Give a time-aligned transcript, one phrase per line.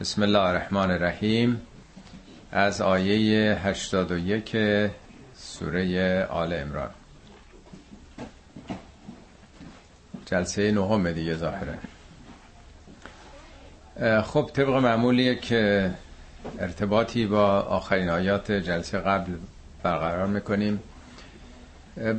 [0.00, 1.60] بسم الله الرحمن الرحیم
[2.52, 4.56] از آیه 81
[5.36, 6.90] سوره آل امران
[10.26, 11.78] جلسه نهم دیگه ظاهره
[14.22, 15.90] خب طبق معمولیه که
[16.58, 19.32] ارتباطی با آخرین آیات جلسه قبل
[19.82, 20.80] برقرار می‌کنیم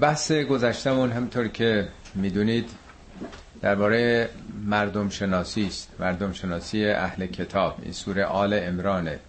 [0.01, 2.69] بحث گذشتمون همطور که می‌دونید
[3.61, 4.29] درباره
[4.65, 5.89] مردم شناسی است.
[5.99, 7.77] مردم شناسی اهل کتاب.
[7.81, 9.19] این سوره آل امرانه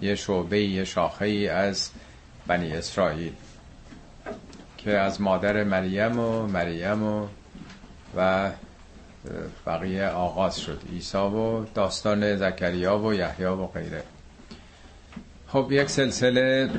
[0.00, 1.90] یه شعبه یه شاخه ای از
[2.46, 3.32] بنی اسرائیل
[4.78, 7.26] که از مادر مریم و مریم و
[8.16, 8.50] و
[9.66, 10.82] بقیه آغاز شد.
[10.92, 14.02] عیسی و داستان زکریا و یحیی و غیره.
[15.48, 16.70] خب یک سلسله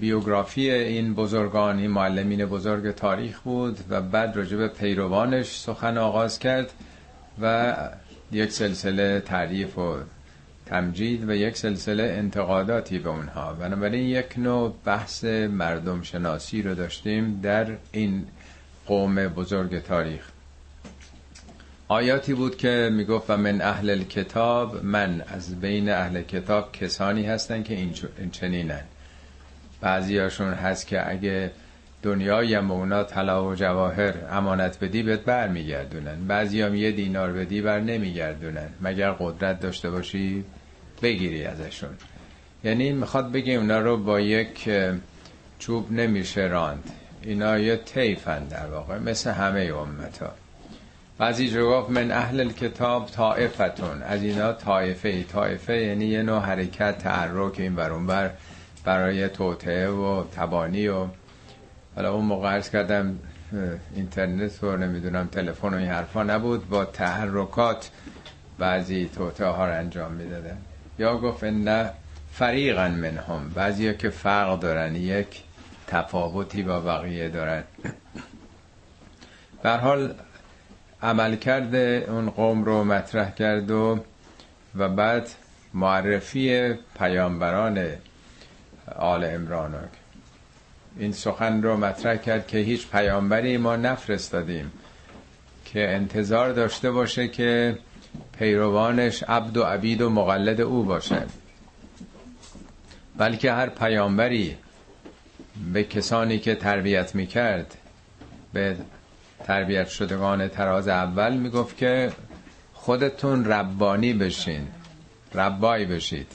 [0.00, 6.38] بیوگرافی این بزرگان این معلمین بزرگ تاریخ بود و بعد راجع به پیروانش سخن آغاز
[6.38, 6.72] کرد
[7.42, 7.74] و
[8.32, 9.96] یک سلسله تعریف و
[10.66, 13.52] تمجید و یک سلسله انتقاداتی به اونها.
[13.52, 18.26] بنابراین یک نوع بحث مردم شناسی رو داشتیم در این
[18.86, 20.28] قوم بزرگ تاریخ.
[21.88, 27.62] آیاتی بود که می‌گفت و من اهل کتاب من از بین اهل کتاب کسانی هستن
[27.62, 27.94] که این
[28.32, 28.82] چنینن
[29.80, 31.50] بعضیاشون هست که اگه
[32.02, 37.32] دنیای هم اونا طلا و جواهر امانت بدی بهت بر میگردونن بعضی هم یه دینار
[37.32, 38.68] بدی بر نمیگردونن.
[38.80, 40.44] مگر قدرت داشته باشی؟
[41.02, 41.90] بگیری ازشون.
[42.64, 44.70] یعنی می‌خواد بگه اونا رو با یک
[45.58, 46.90] چوب نمیشه راند.
[47.22, 50.30] اینا یه تیفن در واقع مثل همه امت ها
[51.18, 54.02] بعضی جو گفت من اهل کتاب طائفتون.
[54.02, 58.30] از اینا طائفه ای طائفه یعنی یه نوع حرکت تحرک این برون بر
[58.84, 61.06] برای توطعه و تبانی و
[61.96, 63.18] حالا اون موقع عرض کردم
[63.94, 67.90] اینترنت و نمی‌دونم تلفن و این حرفا نبود با تحرکات
[68.58, 70.56] بعضی توطعه ها رو انجام می‌دادن.
[70.98, 71.90] یا گفت نه
[72.32, 75.42] فریقا منهم بعضی که فرق دارن یک
[75.86, 77.62] تفاوتی با بقیه دارن.
[79.62, 80.14] به حال
[81.02, 84.00] عمل کرده اون قوم رو مطرح کرد و
[84.76, 85.28] و بعد
[85.74, 87.86] معرفی پیامبران
[88.96, 89.74] آل امران
[90.98, 94.72] این سخن رو مطرح کرد که هیچ پیامبری ما نفرستادیم
[95.64, 97.78] که انتظار داشته باشه که
[98.38, 101.26] پیروانش عبد و عبید و مقلد او باشن
[103.16, 104.56] بلکه هر پیامبری
[105.72, 107.76] به کسانی که تربیت می‌کرد
[108.52, 108.76] به
[109.44, 112.12] تربیت شدگان تراز اول می‌گفت که
[112.74, 114.68] خودتون ربانی بشین
[115.34, 116.32] ربایی بشید.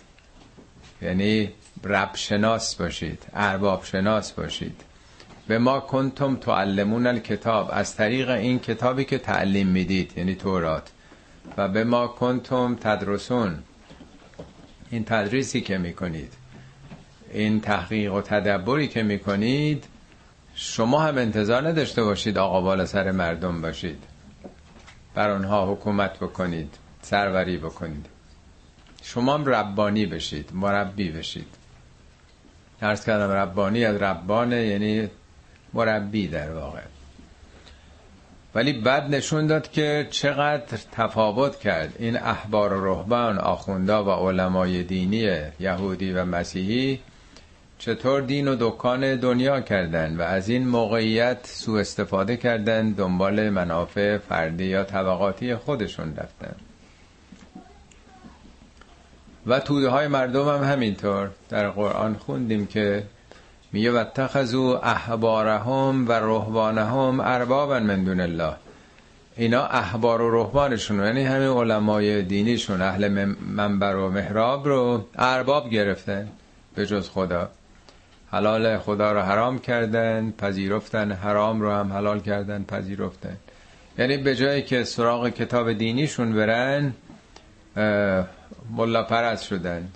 [1.01, 1.51] یعنی
[1.83, 4.81] رب شناس باشید ارباب شناس باشید.
[5.47, 10.91] به ما کنتم تعلمون الکتاب از طریق این کتابی که تعلیم می‌دید یعنی تورات.
[11.57, 13.63] و به ما کنتم تدرسون
[14.91, 16.33] این تدریسی که می‌کنید
[17.33, 19.85] این تحقیق و تدبری که می‌کنید
[20.55, 24.03] شما هم انتظار نداشته باشید آقا بالا سر مردم باشید.
[25.15, 28.05] بر آنها حکومت بکنید سروری بکنید.
[29.03, 31.47] شما هم ربانی بشید مربی بشید.
[32.85, 35.09] ارز کردم ربانی از ربانه یعنی
[35.73, 36.79] مربی در واقع.
[38.55, 41.95] ولی بعد نشون داد که چقدر تفاوت کرد.
[41.99, 46.99] این احبار و رهبان آخوندا و علمای دینی یهودی و مسیحی
[47.79, 54.17] چطور دین و دکان دنیا کردن و از این موقعیت سوء استفاده کردن دنبال منافع
[54.17, 56.55] فردی یا طبقاتی خودشون رفتن.
[59.47, 61.29] و توده های مردم هم همینطور.
[61.49, 63.03] در قرآن خوندیم که
[63.71, 68.53] میگه و تخذو احبارهم و رهبانهم اربابا من دون الله.
[69.37, 76.27] اینا احبار و رهبانشون یعنی همین علمای دینیشون اهل منبر و محراب رو ارباب گرفتن
[76.75, 77.49] به جز خدا.
[78.31, 83.37] حلال خدا رو حرام کردن پذیرفتن حرام رو هم حلال کردن پذیرفتن.
[83.97, 86.93] یعنی به جایی که سراغ کتاب دینیشون برن
[88.71, 89.91] ملا پرست شدن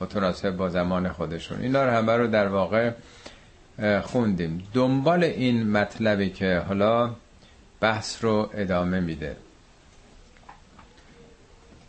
[0.00, 1.60] متناسب با زمان خودشون.
[1.60, 2.90] اینا رو همه رو در واقع
[4.02, 4.68] خوندیم.
[4.74, 7.14] دنبال این مطلبی که حالا
[7.80, 9.36] بحث رو ادامه میده.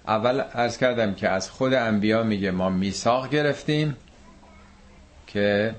[0.07, 3.95] اول ارز کردم که از خود انبیا میگه ما میثاق گرفتیم
[5.27, 5.75] که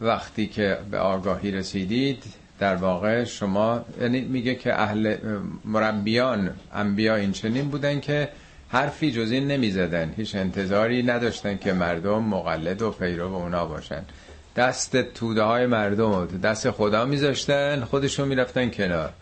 [0.00, 2.24] وقتی که به آگاهی رسیدید
[2.58, 5.16] در واقع شما یعنی میگه که اهل
[5.64, 8.28] مربیان انبیا این چنین بودن که
[8.68, 10.14] حرفی جز این نمی‌زدن.
[10.16, 14.02] هیچ انتظاری نداشتن که مردم مقلد و پیرو اونا باشن.
[14.56, 19.12] دست توده های مردم دست خدا میذاشتن خودشون می‌رفتن کنار.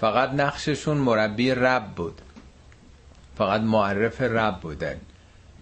[0.00, 2.20] فقط نقششون مربی رب بود.
[3.38, 4.96] فقط معرف رب بودن.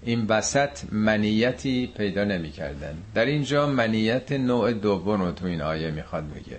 [0.02, 2.94] این وسط منیتی پیدا نمی کردن.
[3.14, 6.58] در اینجا منیت نوع دوم رو تو این آیه می‌خواد بگه.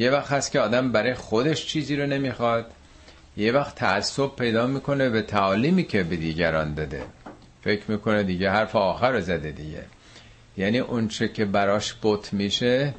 [0.00, 2.66] یه وقت هست که آدم برای خودش چیزی رو نمی‌خواد.
[3.36, 7.02] یه وقت تعصب پیدا می‌کنه به تعالیمی که به دیگران داده.
[7.62, 9.84] فکر می‌کنه دیگه حرف آخر رو زده دیگه.
[10.56, 12.94] یعنی اون چه که براش بت میشه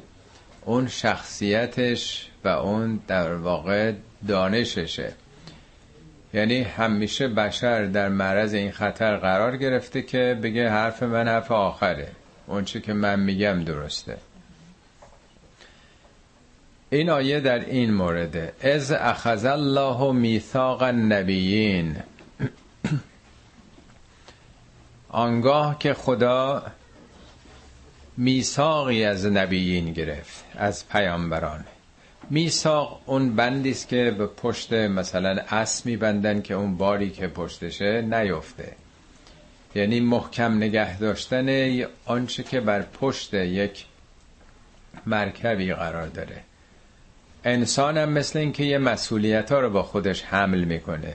[0.64, 3.92] اون شخصیتش و اون در واقع
[4.28, 5.12] دانششه.
[6.34, 12.08] یعنی همیشه بشر در معرض این خطر قرار گرفته که بگه حرف من حرف آخره.
[12.46, 14.16] اون چه که من میگم درسته.
[16.92, 18.52] این آیه در این مورده.
[18.60, 21.96] از اخذ الله میثاق النبیین.
[25.08, 26.62] آنگاه که خدا
[28.16, 31.64] میثاقی از نبیین گرفت از پیامبران.
[32.30, 38.02] میثاق اون بندی است که به پشت مثلا اس میبندن که اون باری که پشتشه
[38.02, 38.72] نیفته.
[39.74, 43.84] یعنی محکم نگه داشتن آنچه که بر پشت یک
[45.06, 46.42] مرکبی قرار داره.
[47.44, 51.14] انسان هم مثل اینکه یه مسئولیت ها رو با خودش حمل می‌کنه.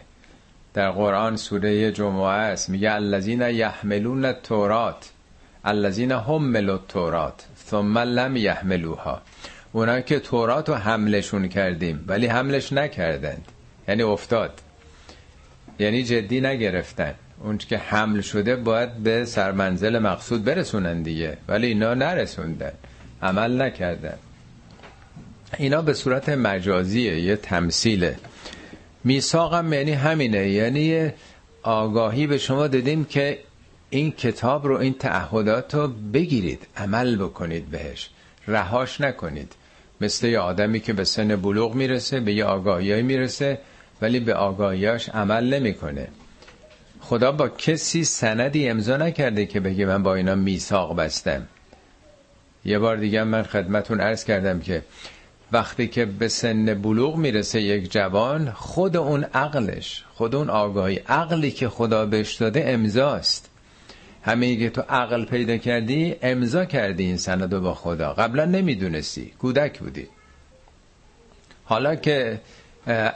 [0.74, 2.70] در قرآن سوره جمعه است.
[2.70, 5.12] میگه الذین یحملون التورات.
[5.66, 7.46] الذین حملوا التورات.
[7.66, 9.22] ثم لم یحملوها.
[9.72, 13.46] اونا که تورات رو حملشون کردیم ولی حملش نکردند.
[13.88, 14.62] یعنی افتاد.
[15.80, 17.14] یعنی جدی نگرفتن.
[17.44, 21.38] اون که حمل شده باید به سرمنزل مقصود برسونن دیگه.
[21.48, 22.72] ولی اینا نرسوندن.
[23.22, 24.18] عمل نکردن.
[25.58, 28.16] اینا به صورت مجازیه یه تمثیله.
[29.04, 31.12] میثاقم یعنی همینه یعنی
[31.64, 33.40] آگاهی به شما دادیم که
[33.90, 38.10] این کتاب رو این تعهدات رو بگیرید عمل بکنید بهش.
[38.48, 39.54] رهاش نکنید.
[40.02, 43.60] مثل یه آدمی که به سن بلوغ می‌رسه به یه آگاهی می‌رسه
[44.02, 46.08] ولی به آگاهیاش عمل نمی‌کنه.
[47.00, 51.48] خدا با کسی سندی امضا نکرده که بگه من با اینا میثاق بستم.
[52.66, 54.84] یه بار دیگه من خدمتون عرض کردم که
[55.52, 61.52] وقتی که به سن بلوغ می‌رسه یک جوان خود اون عقلش خود اون آگاهی عقلی
[61.52, 63.50] که خدا بهش داده امضاست.
[64.24, 68.14] همه که تو عقل پیدا کردی امضا کردی این سند با خدا.
[68.14, 69.26] قبلا نمی‌دونستی.
[69.40, 70.08] کودک بودی.
[71.66, 72.42] حالا که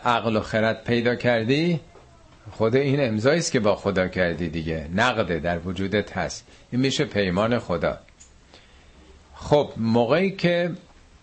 [0.05, 1.79] عقل و خرد پیدا کردی
[2.51, 4.87] خود این امضایی است که با خدا کردی دیگه.
[4.95, 6.47] نقده در وجودت هست.
[6.71, 7.99] این میشه پیمان خدا.
[9.35, 10.71] خب موقعی که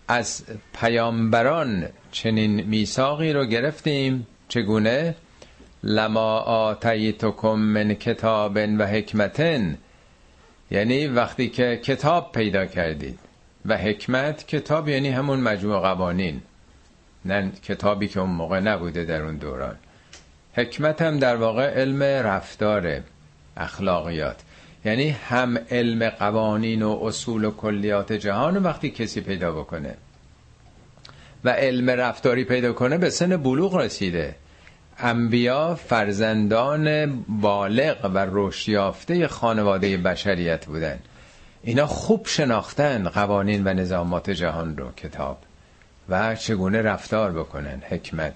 [0.09, 5.15] از پیامبران چنین میثاقی رو گرفتیم چگونه؟
[5.83, 9.77] لما آتیتکم من کتاب و حکمتن.
[10.71, 13.19] یعنی وقتی که کتاب پیدا کردید.
[13.65, 16.41] و حکمت کتاب یعنی همون مجموع قوانین.
[17.25, 19.75] نه کتابی که اون موقع نبوده در اون دوران.
[20.53, 23.01] حکمت هم در واقع علم رفتار
[23.57, 24.41] اخلاقیات.
[24.85, 29.95] یعنی هم علم قوانین و اصول و کلیات جهان وقتی کسی پیدا بکنه.
[31.43, 34.35] و علم رفتاری پیدا کنه به سن بلوغ رسیده.
[34.97, 40.99] انبیا فرزندان بالغ و رشد خانواده بشریت بودن.
[41.63, 45.37] اینا خوب شناختن قوانین و نظامات جهان رو کتاب.
[46.09, 48.33] و چگونه رفتار بکنن حکمت.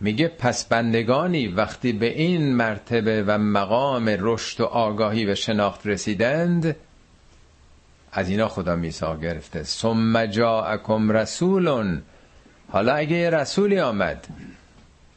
[0.00, 6.76] میگه پس بندگانی وقتی به این مرتبه و مقام رشد و آگاهی و شناخت رسیدند
[8.12, 9.62] از اینا خدا میسا گرفته.
[9.62, 11.98] ثم جاءکم رسول
[12.70, 14.26] حالا اگه یه رسولی آمد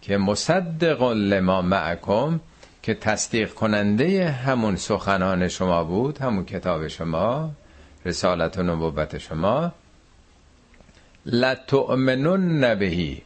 [0.01, 2.39] که مصدق لما معکم
[2.83, 7.51] که تصدیق کننده همون سخنان شما بود همون کتاب شما
[8.05, 9.71] رسالت و نبوت شما
[11.25, 13.21] لتؤمنن بهی.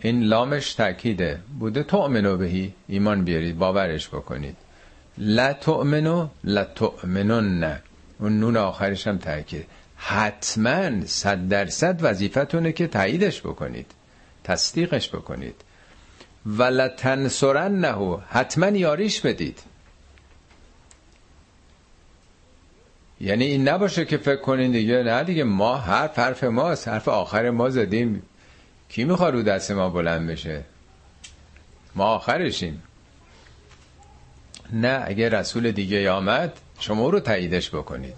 [0.00, 1.38] این لامش تأکیده.
[1.58, 2.72] بوده تؤمنو بهی.
[2.88, 4.56] ایمان بیارید باورش بکنید.
[5.18, 7.80] لتؤمنو لتؤمنن
[8.20, 9.66] اون نون آخرش هم تأکید.
[9.96, 13.86] حتما صد درصد وظیفتونه که تاییدش بکنید.
[14.44, 15.54] تصدیقش بکنید.
[16.46, 19.58] ولتنصرن نهو حتما یاریش بدید.
[23.20, 26.88] یعنی این نباشه که فکر کنین دیگه نه دیگه ما حرف حرف ماست.
[26.88, 28.22] حرف آخر ما زدیم.
[28.90, 30.64] کی می‌خواد رو دست ما بلند بشه؟
[31.94, 32.82] ما آخرشیم.
[34.72, 38.14] نه اگه رسول دیگه آمد شما رو تاییدش بکنید.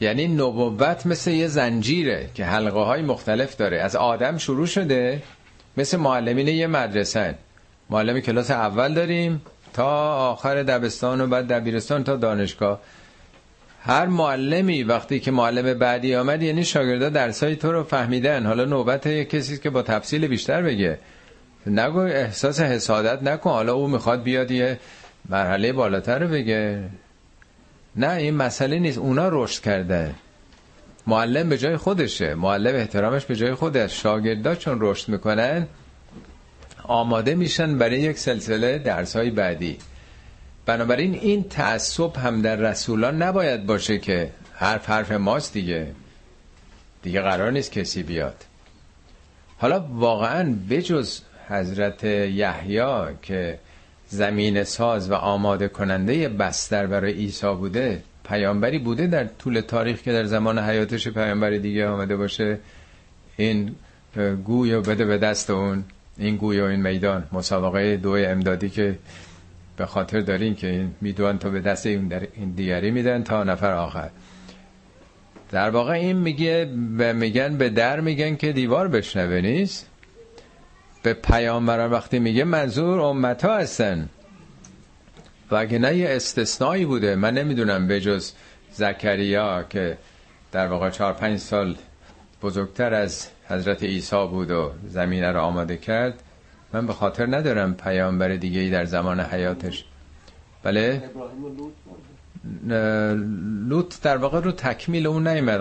[0.00, 3.80] یعنی نبوت مثل یه زنجیره که حلقه های مختلف داره.
[3.80, 5.22] از آدم شروع شده
[5.76, 7.34] مثل معلمین یه مدرسه.
[7.90, 12.80] معلم کلاس اول داریم تا آخر دبستان و بعد دبیرستان تا دانشگاه.
[13.80, 18.46] هر معلمی وقتی که معلم بعدی آمد یعنی شاگردا درسای تو رو فهمیدن.
[18.46, 20.98] حالا نوبت کسی که با تفصیل بیشتر بگه.
[21.66, 23.50] نگو احساس حسادت نکن.
[23.50, 24.78] حالا او می‌خواد بیاد یه
[25.28, 26.84] مرحله بالاتر رو بگه.
[27.96, 28.98] نه این مسئله نیست.
[28.98, 30.14] اونا رشد کرده.
[31.06, 32.34] معلم به جای خودشه.
[32.34, 34.02] معلم احترامش به جای خودش.
[34.02, 35.66] شاگردا چون رشد می‌کنن
[36.82, 39.78] آماده میشن برای یک سلسله درس های بعدی.
[40.68, 45.86] بنابراین این تعصب هم در رسولان نباید باشه که حرف حرف ماست دیگه.
[47.02, 48.44] دیگه قرار نیست کسی بیاد.
[49.58, 52.82] حالا واقعا بجز حضرت یحیی
[53.22, 53.58] که
[54.08, 60.12] زمین ساز و آماده کننده بستر برای عیسی بوده پیامبری بوده در طول تاریخ که
[60.12, 62.58] در زمان حیاتش پیامبر دیگه آمده باشه
[63.36, 63.74] این
[64.44, 65.84] گوی و بده به دست اون
[66.18, 68.98] این گوی و این میدان مسابقه دو امدادی که
[69.78, 73.72] به خاطر دارین که این میدوان تا به دست این, این دیگری میدن تا نفر
[73.72, 74.10] آخر.
[75.50, 76.64] در واقع این میگه
[77.14, 79.90] میگن به در میگن که دیوار بشنوه نیست؟
[81.02, 84.08] به پیامبران وقتی میگه منظور امت ها هستن.
[85.50, 87.16] و اگه نه یه استثنایی بوده.
[87.16, 88.32] من نمی‌دونم به جز
[88.72, 89.98] زکریا که
[90.52, 91.76] در واقع چهار پنج سال
[92.42, 96.22] بزرگتر از حضرت عیسی بود و زمینه رو آماده کرد.
[96.72, 99.84] من به خاطر ندارم پیامبر دیگه ای در زمان حیاتش.
[100.62, 101.02] بله؟
[103.68, 105.60] لوط در واقع رو تکمیل اون نیمد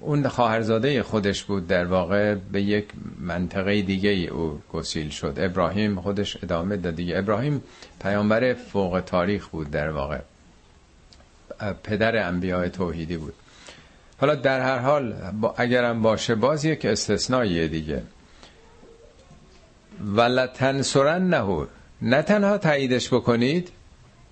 [0.00, 2.84] اون خواهرزاده خودش بود در واقع به یک
[3.20, 5.34] منطقه دیگه او گسیل شد.
[5.36, 7.18] ابراهیم خودش ادامه داد دیگه.
[7.18, 7.62] ابراهیم
[8.02, 10.18] پیامبر فوق تاریخ بود در واقع.
[11.82, 13.34] پدر انبیاء توحیدی بود.
[14.20, 15.14] حالا در هر حال
[15.56, 18.02] اگرم باشه باز یک استثنائیه دیگه.
[20.16, 21.66] ولتنصرن نهو
[22.02, 23.68] نه تنها تاییدش بکنید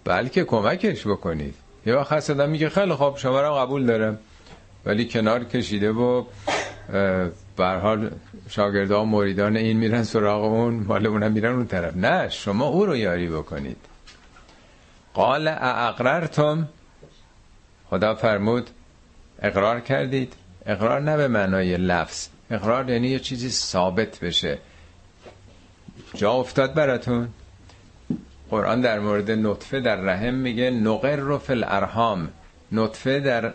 [0.04, 1.54] بلکه کمکش بکنید.
[1.86, 4.18] یه وقت هست میگه خیلی خوب شما رو قبول دارم.
[4.84, 6.24] ولی کنار کشیده و
[7.58, 8.10] حال
[8.48, 11.96] شاگردان و مریدان این میرن سراغ اون مال اونم میرن اون طرف.
[11.96, 13.76] نه شما او رو یاری بکنید.
[15.14, 16.68] قال اقررتم
[17.90, 18.70] خدا فرمود
[19.42, 20.32] اقرار کردید.
[20.66, 22.28] اقرار نه به معنای لفظ.
[22.50, 24.58] اقرار یعنی یه چیزی ثابت بشه.
[26.14, 27.28] جا افتاد براتون؟
[28.50, 32.28] قرآن در مورد نطفه در رحم میگه نقر رو فی الارحام.
[32.72, 33.52] نطفه در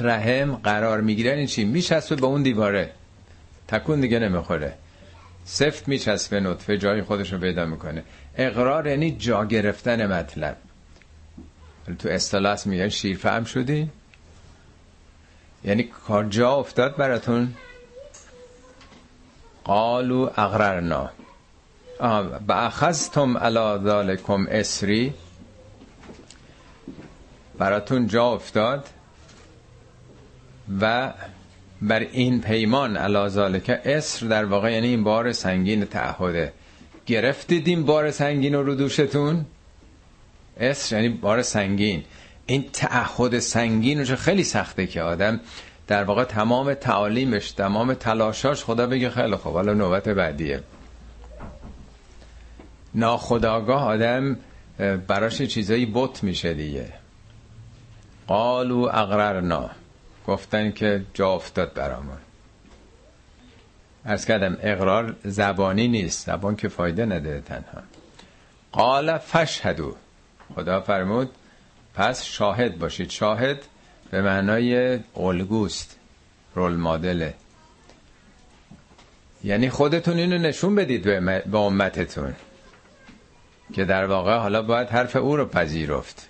[0.00, 2.90] رحم قرار می‌گیرن این چی؟ میچسبه به اون دیواره.
[3.68, 4.74] تکون دیگه نمی‌خوره.
[5.44, 8.02] سفت میچسبه نطفه جای خودش رو پیدا می‌کنه.
[8.36, 10.56] اقرار یعنی جا گرفتن مطلب.
[11.98, 13.90] تو اصطلاح میگن شیر فهم شدی؟
[15.64, 17.54] یعنی کار جا افتاد براتون؟
[19.64, 21.10] قالو اقررنا.
[22.46, 25.14] با اخذتم علا ذالکم اسری.
[27.58, 28.86] براتون جا افتاد
[30.80, 31.12] و
[31.82, 36.52] بر این پیمان علا که اسر در واقع یعنی این بار سنگین تعهده
[37.06, 39.46] گرفتید این بار سنگین رو دوشتون؟
[40.60, 42.04] اسر یعنی بار سنگین.
[42.46, 45.40] این تعهد سنگین رو خیلی سخته که آدم
[45.86, 50.62] در واقع تمام تعالیمش تمام تلاشاش خدا بگه خیلی خوب حالا نوبت بعدیه.
[52.94, 54.36] ناخداگاه آدم
[55.06, 56.92] براش چیزایی بط میشه دیگه.
[58.26, 59.70] قالو اقررنا
[60.26, 62.18] گفتن که جا افتاد برامون.
[64.04, 66.26] ارز کردم اقرار زبانی نیست.
[66.26, 67.82] زبان که فایده نداره تنها.
[68.72, 69.96] قال فشهدو.
[70.54, 71.30] خدا فرمود
[71.94, 73.10] پس شاهد باشید.
[73.10, 73.58] شاهد
[74.10, 75.96] به معنای الگوست
[76.54, 77.34] رول مدله.
[79.44, 81.04] یعنی خودتون اینو نشون بدید
[81.50, 82.34] به امتتون.
[83.72, 86.28] که در واقع حالا باید حرف او رو پذیرفت.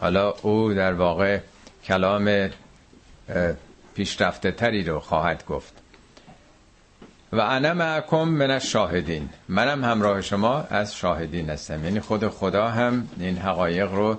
[0.00, 1.38] حالا او در واقع
[1.84, 2.50] کلام
[3.94, 5.72] پیشرفته تری رو خواهد گفت.
[7.32, 9.28] و انا معکم من الشاهدین.
[9.48, 11.84] منم همراه شما از شاهدین هستم.
[11.84, 14.18] یعنی خود خدا هم این حقایق رو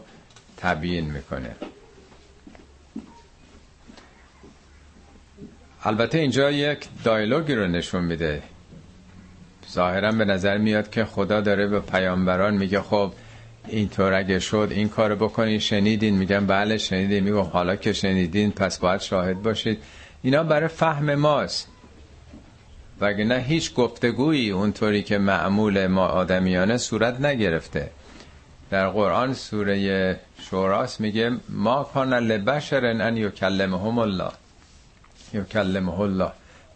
[0.57, 1.55] تبیین می‌کنه.
[5.83, 8.43] البته اینجا یک دایلوگی رو نشون میده.
[9.73, 13.11] ظاهرا به نظر میاد که خدا داره به پیامبران میگه خب
[13.67, 15.59] اینطور اگه شد این کار بکنین.
[15.59, 17.23] شنیدین؟ میگن بله شنیدین.
[17.23, 19.83] میگم حالا که شنیدین پس باید شاهد باشید.
[20.21, 21.67] اینا برای فهم ماست.
[23.01, 27.89] نه هیچ گفتگویی اونطوری که معمول ما آدمیانه صورت نگرفته.
[28.69, 34.31] در قرآن سوره شوراس میگه ما کان لبشر ان یکلمهم الله.
[35.33, 36.31] یکلمه الله.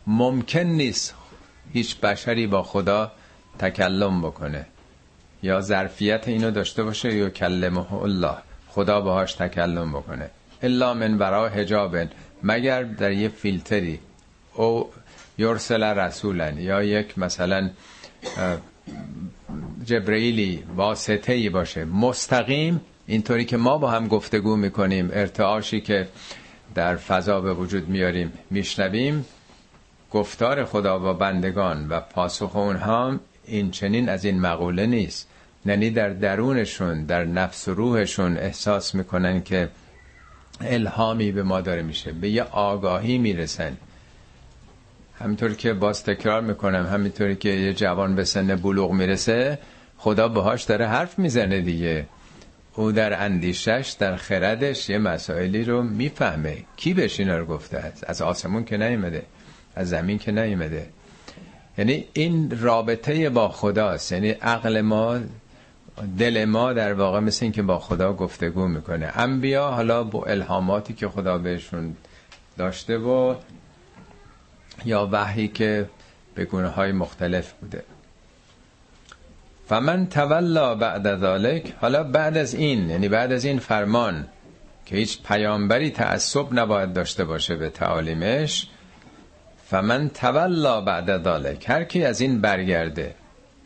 [0.08, 1.14] ممکن نیست
[1.78, 3.12] هیچ بشری با خدا
[3.60, 4.66] تکلم بکنه.
[5.44, 8.38] یا ظرفیت اینو داشته باشه یا کلمه الله.
[8.68, 10.30] خدا باهاش تکلم بکنه.
[10.64, 11.98] الا من برا حجاب
[12.44, 14.00] مگر در یه فیلتری.
[14.54, 14.90] او
[15.38, 16.50] یرسل رسولا.
[16.50, 17.70] یا یک مثلا
[19.86, 21.86] جبرئیلی واسطه ای باشه.
[21.86, 26.08] مستقیم اینطوری که ما با هم گفتگو می‌کنیم ارتعاشی که
[26.76, 29.26] در فضا به وجود میاریم میشنویم.
[30.12, 35.28] گفتار خدا با بندگان و پاسخ اونها این چنین از این مقوله نیست.
[35.66, 39.70] یعنی در درونشون در نفس و روحشون احساس می‌کنن که
[40.62, 43.78] الهامی به ما داره میشه به یه آگاهی می‌رسن.
[45.20, 49.60] همینطور که باز تکرار می‌کنم همینطوری که یه جوان به سن بلوغ می‌رسه
[49.98, 52.06] خدا باهاش داره حرف می‌زنه دیگه.
[52.76, 56.58] او در اندیشش در خردش یه مسائلی رو می‌فهمه.
[56.76, 59.24] کی بهش اینا رو گفته؟ است از آسمون که نیمده
[59.78, 60.90] از زمین که نیمده
[61.78, 65.20] یعنی این رابطه با خداست یعنی عقل ما
[66.18, 69.12] دل ما در واقع مثل این که با خدا گفتگو می‌کنه.
[69.16, 71.96] انبیا حالا با الهاماتی که خدا بهشون
[72.58, 73.36] داشته و
[74.86, 75.90] یا وحی که
[76.36, 77.84] به گونه های مختلف بوده.
[79.70, 84.28] و من تولا بعد ذالک حالا بعد از این یعنی بعد از این فرمان
[84.86, 88.68] که هیچ پیامبری تعصب نباید داشته باشه به تعالیمش
[89.74, 93.16] من تولا بعد ذالک هر کی از این برگرده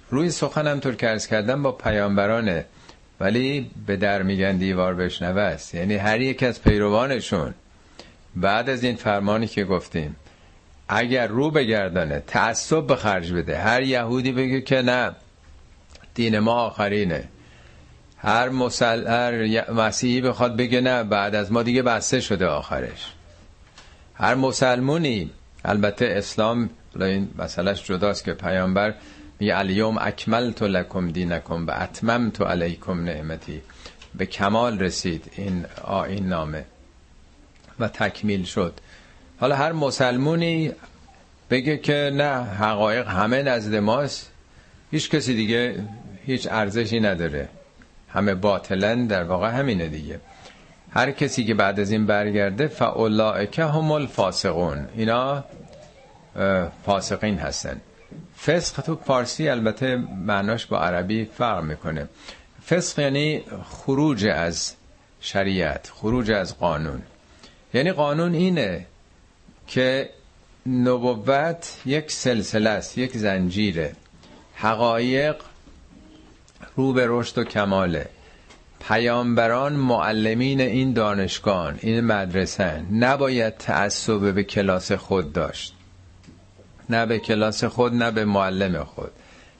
[0.10, 2.66] روی سخنم طور که کردم با پیامبرانه
[3.22, 5.76] ولی به در میگن دیوار بشنوه است.
[5.76, 7.54] یعنی هر یک از پیروانشون.
[8.36, 10.16] بعد از این فرمانی که گفتیم
[10.90, 15.12] اگر رو بگردانه تعصب به خرج بده هر یهودی بگه که نه
[16.14, 17.24] دین ما آخرینه.
[18.18, 23.14] هر مسل هر مسیحی بخواد بگه نه بعد از ما دیگه بسته شده آخرش.
[24.14, 25.32] هر مسلمونی
[25.66, 28.94] البته اسلام این مسئلهش جداست که پیامبر
[29.40, 33.62] میگه الیوم اکملت لکم دینکم و اتممت علیکم نعمتی.
[34.16, 36.66] به کمال رسید این آین نامه.
[37.80, 38.74] و تکمیل شد.
[39.40, 40.72] حالا هر مسلمونی
[41.50, 44.32] بگه که نه حقایق همه نزد ماست.
[44.92, 45.86] هیچ کسی دیگه
[46.26, 47.50] هیچ ارزشی نداره.
[48.10, 50.20] همه باطلن در واقع همینه دیگه.
[50.94, 54.88] هر کسی که بعد از این برگرده فاولائکه هم الفاسقون.
[54.96, 55.44] اینا
[56.86, 57.82] فاسقین هستن.
[58.46, 62.08] فسق تو پارسی البته معناش با عربی فرق می‌کنه.
[62.70, 64.76] فسق یعنی خروج از
[65.22, 67.02] شریعت خروج از قانون.
[67.74, 68.86] یعنی قانون اینه
[69.68, 70.10] که
[70.66, 73.94] نبوت یک سلسله است یک زنجیره.
[74.56, 75.36] حقایق
[76.76, 78.10] رو به رشد و کماله.
[78.88, 85.74] پیامبران معلمین این دانشگاه این مدرسه نباید تعصب به کلاس خود داشت.
[86.90, 89.12] نه به کلاس خود نه به معلم خود.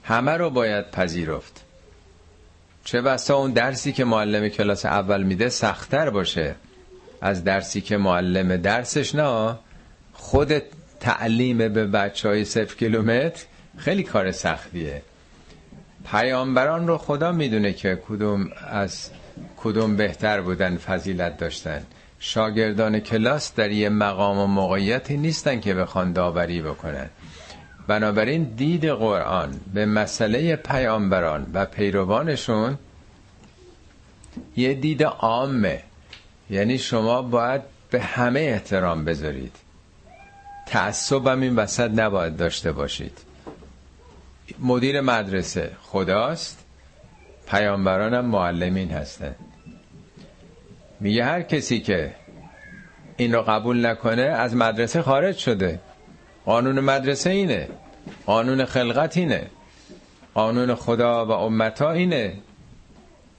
[0.04, 1.64] همه رو باید پذیرفت.
[2.84, 6.54] چه بسا اون درسی که معلم کلاس اول میده سختتر باشه.
[7.20, 9.58] از درسی که معلم درسش نه
[10.12, 10.62] خود
[11.00, 13.44] تعلیم به بچه های صفر کیلومتر
[13.76, 15.02] خیلی کار سختیه.
[16.10, 19.10] پیامبران رو خدا می‌دونه که کدوم از
[19.56, 21.82] کدوم بهتر بودن فضیلت داشتن.
[22.18, 27.10] شاگردان کلاس در یه مقام و موقعیتی نیستن که بخوان داوری بکنن.
[27.86, 32.78] بنابراین دید قرآن به مسئله پیامبران و پیروانشون
[34.56, 35.82] یه دید عامه.
[36.50, 39.56] یعنی شما باید به همه احترام بذارید.
[40.66, 43.31] تعصب هم این وسط نباید داشته باشید.
[44.60, 45.70] مدیر مدرسه.
[45.82, 46.64] خداست.
[47.46, 49.34] پیامبران هم معلمین هستن
[51.00, 52.14] میگه هر کسی که
[53.16, 55.80] این رو قبول نکنه از مدرسه خارج شده.
[56.44, 57.68] قانون مدرسه اینه.
[58.26, 59.46] قانون خلقت اینه.
[60.34, 62.34] قانون خدا و امتا اینه.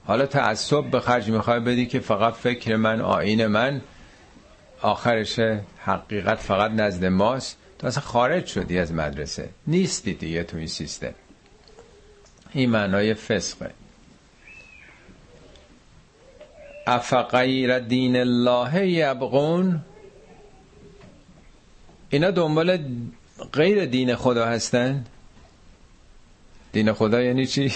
[0.06, 3.80] حالا تعصب به خرج می‌خوای بدی که فقط فکر من آین من
[4.82, 5.40] آخرش
[5.78, 7.58] حقیقت فقط نزد ماست.
[7.90, 9.48] تو خارج شدی از مدرسه.
[9.66, 11.14] نیستی دیگه تو این سیستم.
[12.52, 13.70] این معنای فسقه.
[16.86, 19.80] افغیر دین الله یبغون؟
[22.10, 22.78] اینا دنبال
[23.52, 25.04] غیر دین خدا هستن؟
[26.72, 27.72] دین خدا یعنی چی؟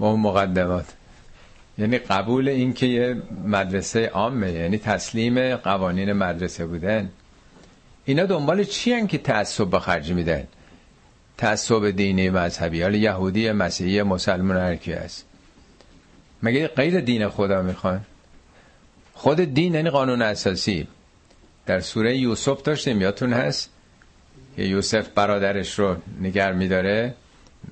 [0.00, 0.86] ما مقدمات.
[1.78, 7.10] یعنی قبول این که یه مدرسه عامه یعنی تسلیم قوانین مدرسه بودن.
[8.06, 10.44] اینا دنبال چی هن که تعصب به خرج میدن؟
[11.38, 15.24] تعصب دینی مذهبی حالا یهودی مسیحی مسلمان هر کی هست.
[16.42, 18.00] مگه غیر دین خدا می‌خوان؟
[19.14, 20.86] خود دین یعنی قانون اساسی.
[21.66, 23.70] در سوره یوسف داشتیم یادتون هست؟
[24.56, 27.14] که یوسف برادرش رو نگر میداره.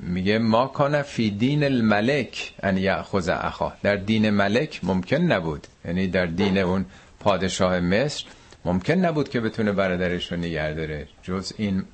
[0.00, 5.66] میگه ما کان فی دین الملک ان یاخذ اخا در دین ملک ممکن نبود.
[5.84, 6.84] یعنی در دین اون
[7.20, 8.24] پادشاه مصر
[8.64, 11.84] ممکن نبود که بتونه برادرش رو نگه داره جز این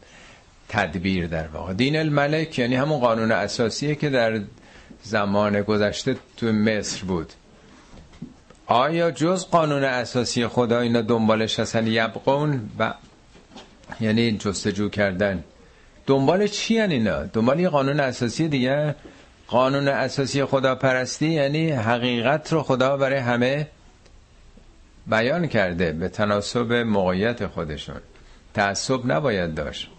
[0.69, 1.73] تدبیر در واقع.
[1.73, 4.41] دین الملک یعنی همون قانون اساسیه که در
[5.03, 7.33] زمان گذشته تو مصر بود.
[8.67, 12.95] آیا جز قانون اساسی خدا اینا دنبالش هستن؟ یبقون و
[14.01, 15.45] یعنی جستجو کردن.
[16.07, 18.95] دنبال چی اینا؟ دنبال یه قانون اساسی دیگه.
[19.47, 23.67] قانون اساسی خدا پرستی یعنی حقیقت رو خدا برای همه
[25.11, 28.01] بیان کرده به تناسب موقعیت خودشون
[28.55, 29.91] تعصب نباید داشت.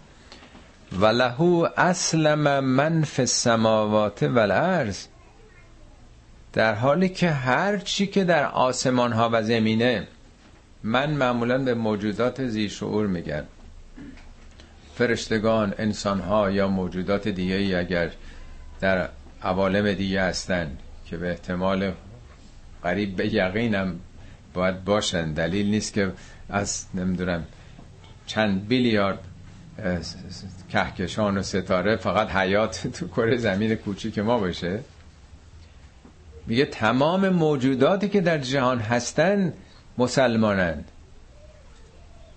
[1.00, 5.06] و لهو اسلم من فی السماوات والارض
[6.52, 10.08] در حالی که هر چی که در آسمان ها و زمینه
[10.82, 13.44] من معمولا به موجودات زی شعور میگن
[14.94, 18.10] فرشتگان انسان ها یا موجودات دیگه ای اگر
[18.80, 19.08] در
[19.42, 21.92] عوالم دیگه هستن که به احتمال
[22.82, 24.00] قریب به یقینم
[24.54, 25.32] باید باشن.
[25.32, 26.12] دلیل نیست که
[26.48, 27.44] از نمی‌دونم
[28.26, 29.18] چند بیلیارد
[30.70, 34.80] کهکشان و ستاره فقط حیات تو کره زمین کوچیک ما باشه.
[36.46, 39.52] میگه تمام موجوداتی که در جهان هستن
[39.98, 40.84] مسلمانند.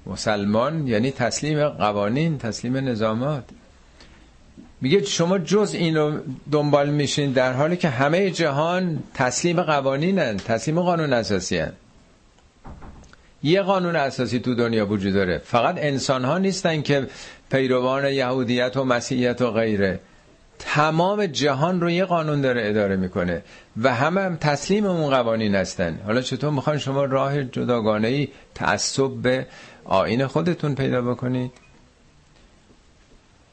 [0.06, 3.44] مسلمان یعنی تسلیم قوانین تسلیم نظامات.
[4.82, 6.20] میگه شما جز این رو
[6.52, 11.74] دنبال میشین در حالی که همه جهان تسلیم قوانینن تسلیم قانون اساسی هن.
[13.46, 15.38] یه قانون اساسی تو دنیا وجود داره.
[15.38, 17.08] فقط انسان ها نیستن که
[17.52, 20.00] پیروان یهودیت و مسیحیت و غیره.
[20.60, 23.42] تمام جهان رو یه قانون داره اداره می‌کنه
[23.82, 26.00] و همه هم تسلیم اون قوانین هستن.
[26.06, 29.46] حالا چطور می‌خوان شما راه جداگانه ای تعصب به
[29.86, 31.52] آین خودتون پیدا بکنید؟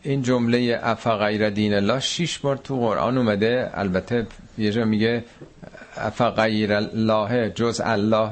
[0.03, 3.71] این جمله افا غیر دین الله شیش بار تو قرآن اومده.
[3.75, 4.27] البته
[4.59, 5.25] یه جا میگه
[5.97, 8.31] افا غیر الله جز الله.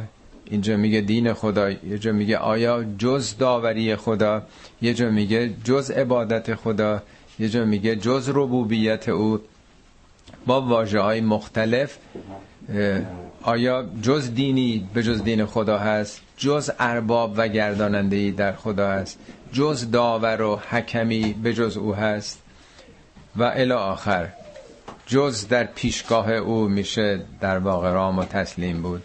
[0.51, 4.43] اینجا میگه دین خدا یه جا میگه آیا جز داوری خدا
[4.83, 7.03] یه جا میگه جز عبادت خدا
[7.39, 9.41] یه جا میگه جز ربوبیت او.
[10.47, 11.99] با واجه های مختلف
[13.43, 19.19] آیا جز دینی به جز دین خدا هست؟ جز ارباب و گردانندهی در خدا هست؟
[19.53, 22.39] جز داور و حکمی به جز او هست؟
[23.37, 24.29] و الی آخر
[25.07, 29.03] جز در پیشگاه او میشه در واقع رام و تسلیم بود.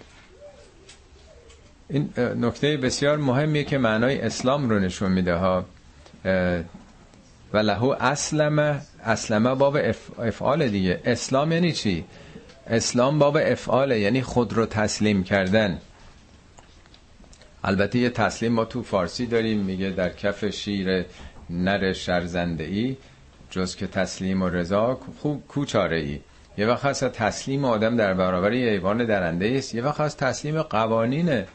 [1.90, 5.66] این نکته بسیار مهمیه که معنای اسلام رو نشون میده ها.
[7.54, 9.78] و لهو اسلمه اسلمه باب
[10.20, 11.02] افعال دیگه.
[11.06, 12.06] اسلام یعنی چی؟
[12.68, 15.80] اسلام باب افعاله یعنی خود رو تسلیم کردن.
[17.64, 21.06] البته یه تسلیم ما تو فارسی داریم میگه در کف شیر
[21.50, 22.98] نر شرزنده ای
[23.50, 26.20] جز که تسلیم و رضا خوب کوچاره ای
[26.58, 30.62] یه وقت هست تسلیم آدم در برابر یه ایوان درنده است یه وقت هست تسلیم
[30.62, 31.48] قوانینه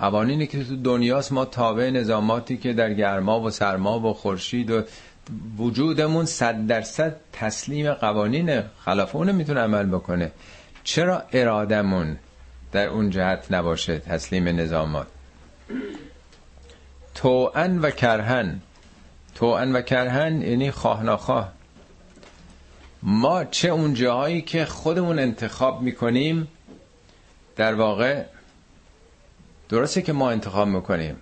[0.00, 4.82] قوانینی که تو دنیاست ما تابع نظاماتی که در گرما و سرما و خورشید و
[5.58, 10.32] وجودمون صد درصد تسلیم قوانین خلاف اون می‌تونه عمل بکنه.
[10.84, 12.16] چرا ارادمون
[12.72, 15.06] در اون جهت نباشه تسلیم نظامات؟
[17.14, 18.60] توان و کرهن.
[19.34, 21.52] توان و کرهن یعنی خواه نخواه
[23.02, 26.48] ما چه اون جاهایی که خودمون انتخاب می‌کنیم
[27.56, 28.24] در واقع
[29.70, 31.16] درسته که ما انتخاب می‌کنیم.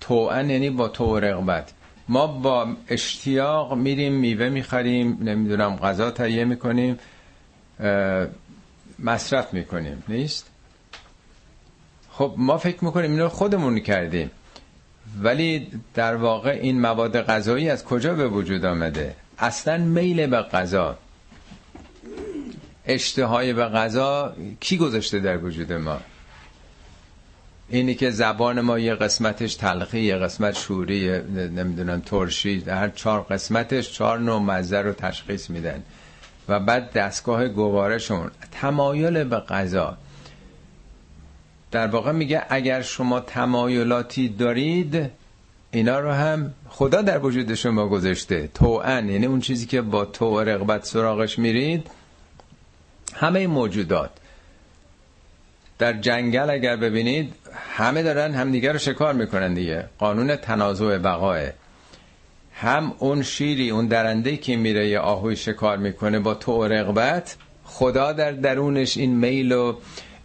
[0.00, 1.72] توان یعنی با تو رغبت.
[2.08, 6.98] ما با اشتیاق میریم میوه می‌خریم نمی‌دونم غذا تهیه می‌کنیم
[8.98, 10.02] مصرف می‌کنیم.
[10.08, 10.50] نیست؟
[12.10, 14.30] خب ما فکر می‌کنیم اینو خودمون کردیم.
[15.22, 20.98] ولی در واقع این مواد غذایی از کجا به وجود آمده؟ اصلا میل به غذا.
[22.86, 26.00] اشتهای به غذا کی گذاشته در وجود ما؟
[27.68, 33.92] اینی که زبان ما یه قسمتش تلخی یه قسمت شوری نمی‌دونم ترشی هر چهار قسمتش
[33.92, 35.82] چهار نوع مزه رو تشخیص میدن.
[36.48, 39.96] و بعد دستگاه گوارشون تمایل به غذا.
[41.70, 45.10] در واقع میگه اگر شما تمایلاتی دارید
[45.70, 48.48] اینا رو هم خدا در وجود شما گذاشته.
[48.54, 51.90] توان یعنی اون چیزی که با تو رغبت سراغش میرید.
[53.14, 54.10] همه موجودات.
[55.78, 57.34] در جنگل اگر ببینید
[57.76, 59.84] همه دارن همدیگه رو شکار می‌کنن دیگه.
[59.98, 61.40] قانون تنازع بقاه.
[62.54, 68.12] هم اون شیری اون درنده که میره یه آهوی شکار می‌کنه با تو رغبت خدا
[68.12, 69.76] در درونش این میل و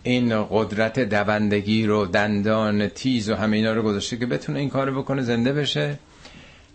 [0.04, 4.92] این قدرت دوندگی رو دندان تیز و همه اینا رو گذاشته که بتونه این کار
[4.92, 6.00] بکنه زنده بشه.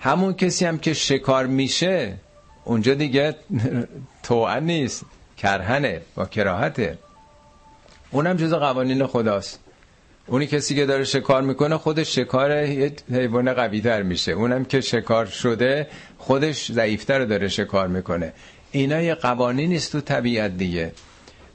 [0.01, 2.15] همون کسی هم که شکار میشه
[2.65, 3.35] اونجا دیگه
[4.23, 5.05] توان نیست
[5.37, 6.99] کرهنه با کراهته.
[8.11, 9.66] اونم جز قوانین خداست.
[10.27, 14.33] اونی کسی که داره شکار می‌کنه خودش شکار یه حیوان قوی تر میشه.
[14.33, 15.87] اونم که شکار شده
[16.19, 18.33] خودش ضعیفتر داره شکار می‌کنه.
[18.71, 20.93] اینا یه قوانین است تو طبیعت دیگه.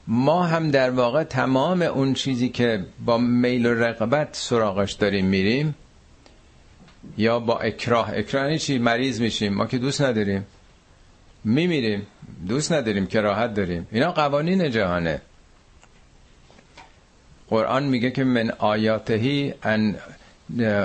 [0.06, 5.74] ما هم در واقع تمام اون چیزی که با میل و رقبت سراغش داریم میریم
[7.18, 8.10] یا با اکراه.
[8.14, 9.54] اکراه یعنی چی؟ مریض میشیم.
[9.54, 10.46] ما که دوست نداریم.
[11.44, 12.06] میمیریم.
[12.48, 13.86] دوست نداریم که راحت داریم.
[13.92, 15.20] اینا قوانین جهانه.
[17.52, 19.96] قرآن میگه که من آیاتهی ان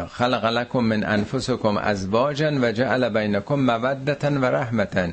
[0.10, 5.08] خلق لکم من انفسکم ازواجا و جعل بینکم مودتا و رحمتا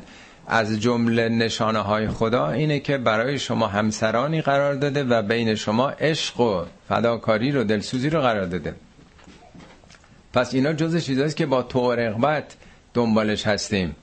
[0.46, 5.90] از جمله نشانه های خدا اینه که برای شما همسرانی قرار داده و بین شما
[5.90, 8.74] عشق و فداکاری رو دلسوزی رو قرار داده.
[10.32, 12.56] پس اینا جز چیزاست که با تو رغبت
[12.94, 13.96] دنبالش هستیم.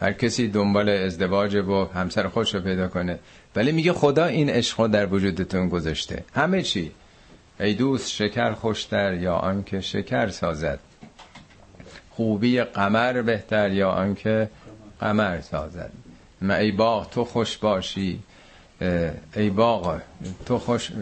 [0.00, 3.18] هر کسی دنبال ازدواج و همسر خودش رو پیدا کنه.
[3.56, 6.24] ولی میگه خدا این عشق در وجودتون گذاشته.
[6.34, 6.92] همه چی.
[7.60, 10.78] ای دوست شکر خوشتر یا آنکه شکر سازد.
[12.10, 14.50] خوبی قمر بهتر یا آنکه
[15.00, 15.90] قمر سازد.
[16.42, 18.18] ما ای باغ تو خوش باشی.
[19.36, 20.00] ای باغ
[20.46, 20.92] تو خوش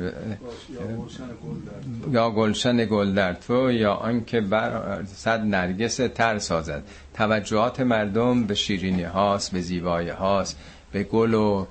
[2.10, 6.82] یا گلشن گل در تو یا آنکه بر صد نرگس تر سازد.
[7.14, 10.58] توجهات مردم به شیرینی هاست به زیبایی هاست
[10.92, 11.66] به گل و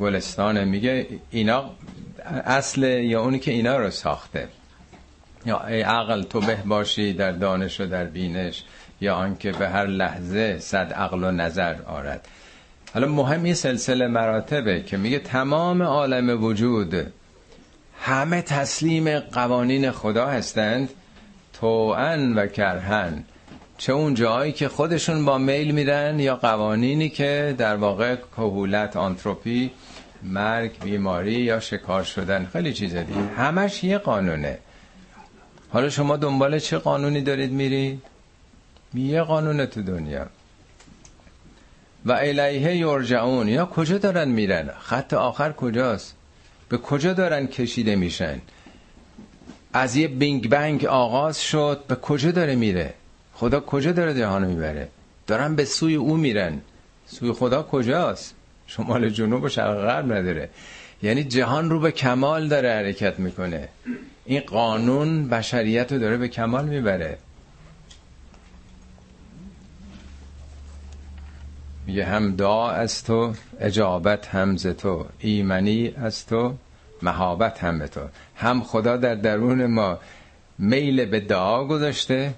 [0.00, 1.70] گلستان میگه اینا
[2.44, 4.48] اصل یا اونی که اینا رو ساخته.
[5.46, 8.64] یا ای عقل تو به باشی در دانش و در بینش
[9.00, 12.28] یا آنکه به هر لحظه صد عقل و نظر آرد.
[12.94, 17.12] حالا مهم این سلسله مراتبه که میگه تمام عالم وجود
[18.00, 20.88] همه تسلیم قوانین خدا هستند
[21.60, 23.24] توان و کرهن.
[23.78, 29.70] چه اون جایی که خودشون با میل میرن یا قوانینی که در واقع کهولت آنتروپی
[30.22, 33.20] مرگ بیماری یا شکار شدن خیلی چیز دیگه.
[33.20, 34.58] همش یه قانونه.
[35.70, 38.02] حالا شما دنبال چه قانونی دارید میرید؟
[38.94, 40.26] یه قانون تو دنیا.
[42.06, 43.48] و الیه یرجعون.
[43.48, 46.16] یا کجا دارن میرن؟ خط آخر کجاست؟
[46.68, 48.40] به کجا دارن کشیده میشن؟
[49.72, 52.94] از یه بینگ بنگ آغاز شد به کجا داره میره؟
[53.38, 54.88] خدا کجا داره جهانو می‌بره؟
[55.26, 56.60] دارن به سوی او میرن.
[57.06, 58.34] سوی خدا کجاست؟
[58.66, 60.50] شمال جنوب و شرق غرب نداره.
[61.02, 63.68] یعنی جهان رو به کمال داره حرکت می‌کنه.
[64.24, 67.18] این قانون بشریت رو داره به کمال می‌بره.
[71.86, 75.06] میگه هم دعا از تو اجابت هم ز تو.
[75.18, 76.54] ایمنی از تو
[77.02, 78.00] مهابت هم به تو.
[78.36, 79.98] هم خدا در درون ما
[80.58, 82.34] میل به دعا گذاشته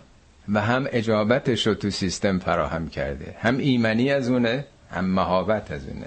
[0.52, 3.36] و هم اجابتش رو تو سیستم فراهم کرده.
[3.40, 6.06] هم ایمنی از اونه هم مهابت از اونه.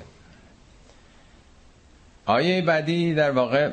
[2.26, 3.72] آیه بعدی در واقع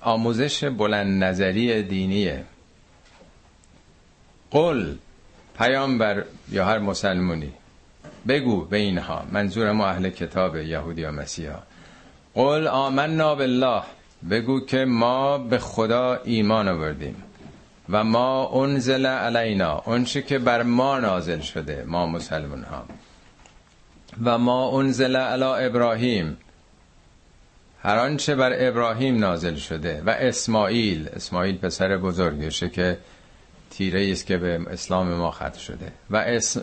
[0.00, 2.44] آموزش بلند نظری دینیه.
[4.50, 4.94] قل
[5.58, 7.52] پیامبر یا هر مسلمونی
[8.28, 11.58] بگو به اینها منظور ما اهل کتاب یهودی و مسیحا.
[12.34, 13.82] قل آمنا بالله
[14.30, 17.22] بگو که ما به خدا ایمان آوردیم.
[17.92, 22.84] و ما انزل علینا اونچه که بر ما نازل شده ما مسلمان ها.
[24.24, 26.36] و ما انزل علی ابراهیم
[27.82, 32.98] هر آنچه بر ابراهیم نازل شده و اسماعیل اسماعیل پسر بزرگشه که
[33.70, 35.92] تیره است که به اسلام ما ختم شده.
[36.10, 36.16] و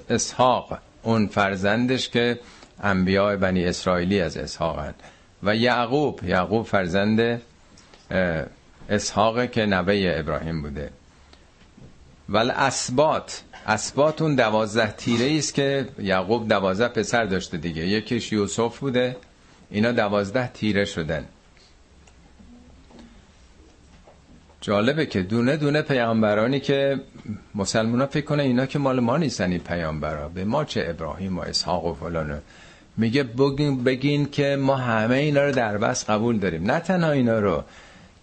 [0.09, 2.39] اسحاق اون فرزندش که
[2.83, 4.93] انبیاء بنی اسرائیلی از اسحاقن
[5.43, 7.41] و یعقوب یعقوب فرزند
[8.89, 10.89] اسحاق که نوه ابراهیم بوده.
[12.29, 17.87] ولی اسبات اسبات اون دوازده تیره است که یعقوب دوازده پسر داشته دیگه.
[17.87, 19.15] یکیش یوسف بوده.
[19.69, 21.25] اینا دوازده تیره شدن.
[24.61, 26.99] جالبه که دونه دونه پیامبرانی که
[27.55, 30.29] مسلمان فکر کنه اینا که مال ما نیستن این پیامبرا.
[30.29, 32.41] به ما چه ابراهیم و اسحاق و فلانه
[32.97, 36.71] میگه بگین, بگین که ما همه اینا رو در بس قبول داریم.
[36.71, 37.63] نه تنها اینا رو.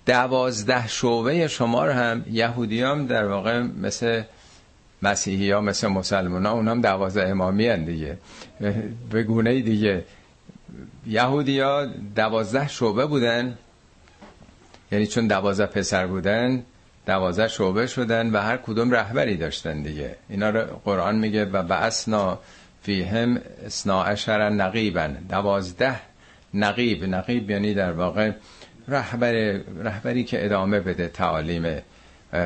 [0.07, 4.23] دوازده شعبه شما رو هم یهودی هم در واقع مثل
[5.03, 8.19] مسیحی ها مثل مسلمان ها اون هم دوازده امامی دیگه.
[9.11, 10.05] به گونه دیگه.
[11.07, 11.87] یهودی ها
[12.17, 13.59] دوازده شعبه بودن.
[14.93, 16.63] یعنی چون دوازده پسر بودن
[17.07, 20.17] دوازده شعبه شدن و هر کدوم رهبری داشتن دیگه.
[20.29, 22.39] اینا رو قرآن میگه و بعثنا
[22.83, 26.01] فیهم اسنا عشر نقیبن دوازده
[26.55, 27.05] نقیب.
[27.05, 28.33] نقیب یعنی در واقع
[28.89, 29.33] رهبر
[29.83, 31.83] رهبری که ادامه بده تعالیم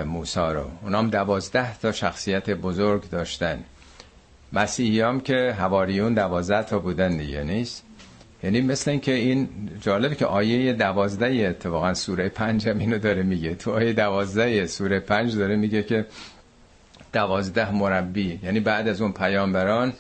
[0.07, 0.70] موسی رو.
[0.83, 3.59] اونام دوازده تا شخصیت بزرگ داشتن.
[4.53, 7.85] مسیحی هم که هواریون دوازده تا بودن دیگه نیست؟
[8.42, 9.48] یعنی مثل این که این
[9.81, 13.55] جالبه که آیه دوازده اتفاقا سوره پنج هم اینو داره میگه.
[13.55, 16.07] تو آیه دوازده سوره پنج داره میگه که
[17.12, 19.92] دوازده مربی یعنی بعد از اون پیامبران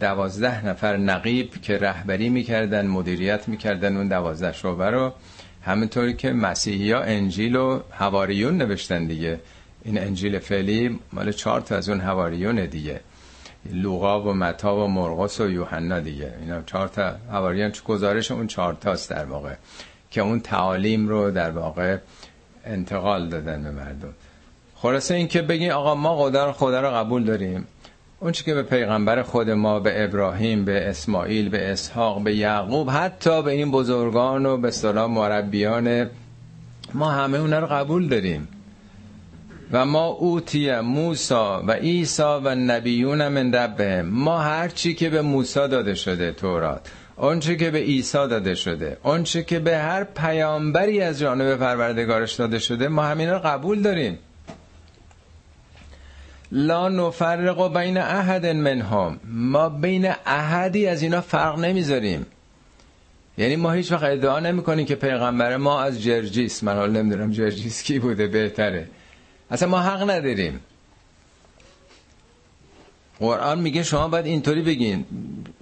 [0.00, 5.12] دوازده نفر نقیب که رهبری می‌کردن مدیریت می‌کردن اون دوازده شعبه رو.
[5.62, 9.40] همینطوری که مسیحی ها انجیل و هواریون نوشتن دیگه.
[9.84, 13.00] این انجیل فعلی مال چهار تا از اون هواریون دیگه.
[13.72, 16.34] لوقا و متا و مرقس و یوحنا دیگه.
[16.40, 19.54] اینا چهار تا هواریون گزارش اون چهار تاست در واقع.
[20.10, 21.96] که اون تعالیم رو در واقع
[22.64, 24.14] انتقال دادن به مردم.
[24.74, 27.66] خلاصه این که بگین آقا ما خدا خدا رو قبول داریم.
[28.22, 33.42] اون که به پیغمبر خود ما به ابراهیم به اسماعیل به اسحاق به یعقوب حتی
[33.42, 36.10] به این بزرگان و به سلام مربیان
[36.94, 38.48] ما همه اونا رو قبول داریم.
[39.72, 44.06] و ما اوتی موسا و ایسا و نبیون من ربهم.
[44.06, 49.42] ما هرچی که به موسا داده شده تورات آنچه که به عیسی داده شده آنچه
[49.42, 54.18] که به هر پیامبری از جانب پروردگارش داده شده ما همین رو قبول داریم.
[56.52, 59.20] لا نفرق بین احد منهم.
[59.24, 62.26] ما بین احدی از اینا فرق نمی‌ذاریم.
[63.38, 67.30] یعنی ما هیچ وقت ادعا نمی کنیم که پیغمبر ما از جرجیس من حال نمی‌دونم
[67.30, 68.88] جرجیس کی بوده بهتره.
[69.50, 70.60] اصلا ما حق نداریم.
[73.18, 75.04] قرآن میگه شما باید اینطوری بگین.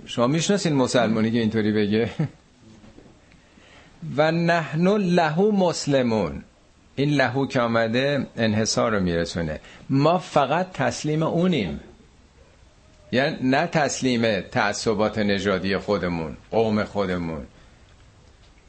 [0.06, 2.10] شما می‌شناسین مسلمانی که اینطوری بگه؟
[4.16, 6.44] و نحن لهو مسلمون.
[6.98, 9.60] این لهو که آمده انحصار رو میرسونه.
[9.90, 11.80] ما فقط تسلیم اونیم.
[13.12, 17.46] یعنی نه تسلیم تعصبات نژادی خودمون قوم خودمون.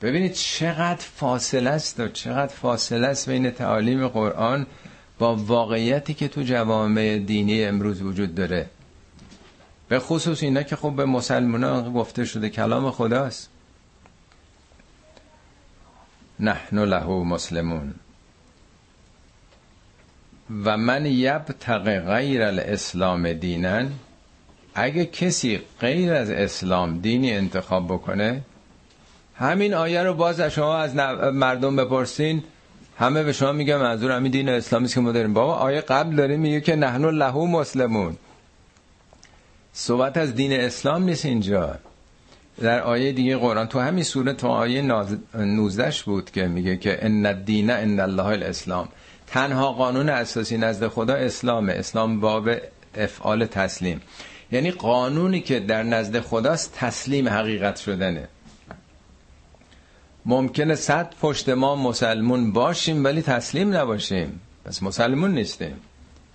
[0.02, 4.66] ببینید چقدر فاصله است و چقدر فاصله است بین تعالیم قرآن
[5.20, 8.70] با واقعیتی که تو جوامع دینی امروز وجود داره.
[9.88, 13.50] به خصوص اینا که خب به مسلمان گفته شده کلام خداست.
[16.40, 17.94] نحن له مسلمون.
[20.66, 23.92] و من یبتق غیر الاسلام دینن
[24.76, 28.42] اگه کسی غیر از اسلام دینی انتخاب بکنه
[29.36, 30.96] همین آیه رو باز شما از
[31.34, 32.44] مردم بپرسین.
[32.98, 35.34] همه به شما میگن منظور همین دین اسلامی که ما داریم.
[35.34, 38.18] بابا آیه قبل داریم میگه که نحن لهو مسلمون.
[39.74, 41.76] صحبت از دین اسلام نیست اینجا.
[42.62, 44.82] در آیه دیگه قرآن تو همین سوره تو آیه
[45.36, 48.90] 19 بود که میگه که ان الدین ان الله الاسلام.
[49.32, 51.74] تنها قانون اساسی نزد خدا اسلامه.
[51.74, 52.50] اسلام باب
[52.96, 54.02] افعال تسلیم.
[54.52, 58.28] یعنی قانونی که در نزد خداست تسلیم حقیقت شدنه.
[60.26, 64.40] ممکنه صد پشت ما مسلمون باشیم ولی تسلیم نباشیم.
[64.66, 65.76] پس مسلمون نیستیم.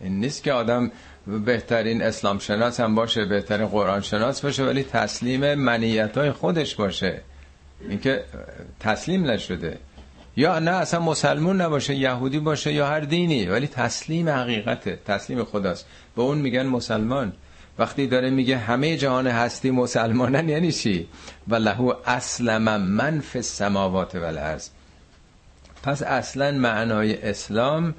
[0.01, 0.91] این نیست که آدم
[1.27, 7.21] بهترین اسلام شناس هم باشه بهترین قرآن شناس باشه ولی تسلیم منیت های خودش باشه.
[7.89, 8.25] اینکه
[8.81, 9.79] تسلیم نشده.
[10.37, 15.87] یا نه اصلا مسلمون نباشه یهودی باشه یا هر دینی ولی تسلیم حقیقته تسلیم خداست.
[16.17, 17.33] به اون میگن مسلمان.
[17.79, 21.09] وقتی داره میگه همه جهان هستی مسلمانن یعنی چی؟
[21.49, 24.69] و لهو اسلم من فی السماوات و الارض.
[25.83, 27.95] پس اصلا معنای اسلام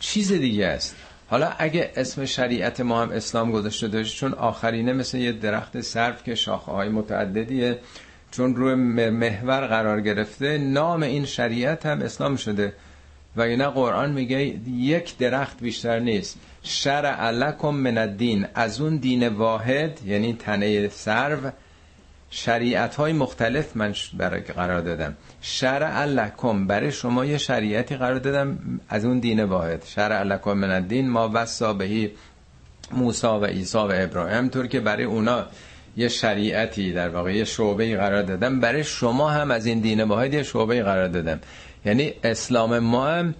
[0.00, 0.96] چیز دیگه است.
[1.28, 6.24] حالا اگه اسم شریعت ما هم اسلام گذاشته داشت چون آخرینه مثل یه درخت سرف
[6.24, 7.78] که شاخه های متعددیه.
[8.30, 8.74] چون روی
[9.10, 12.72] محور قرار گرفته نام این شریعت هم اسلام شده.
[13.36, 14.42] و اینا قرآن میگه
[14.76, 16.38] یک درخت بیشتر نیست.
[16.62, 18.46] شرع لکم من الدین.
[18.54, 21.50] از اون دین واحد یعنی تنه سرو
[22.30, 25.16] شریعت های مختلف من برای قرار دادم.
[25.42, 26.66] شرع لکم.
[26.66, 29.84] برای شما یه شریعتی قرار دادم از اون دین واحد.
[29.86, 31.10] شرع لکم من الدین.
[31.10, 32.10] ما وسا بهی
[32.92, 34.48] موسا و عیسی و ابراهیم.
[34.48, 35.46] طور که برای اونا
[35.96, 38.60] یه شریعتی در واقع یه شعبه قرار دادم.
[38.60, 41.40] برای شما هم از این دین واحد یه شعبه قرار دادم.
[41.84, 43.34] یعنی اسلام ما هم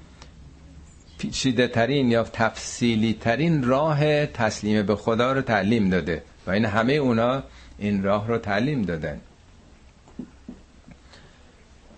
[1.19, 6.93] پیچیده ترین یا تفصیلی ترین راه تسلیم به خدا رو تعلیم داده و این همه
[6.93, 7.43] اونا
[7.79, 9.21] این راه رو تعلیم دادن.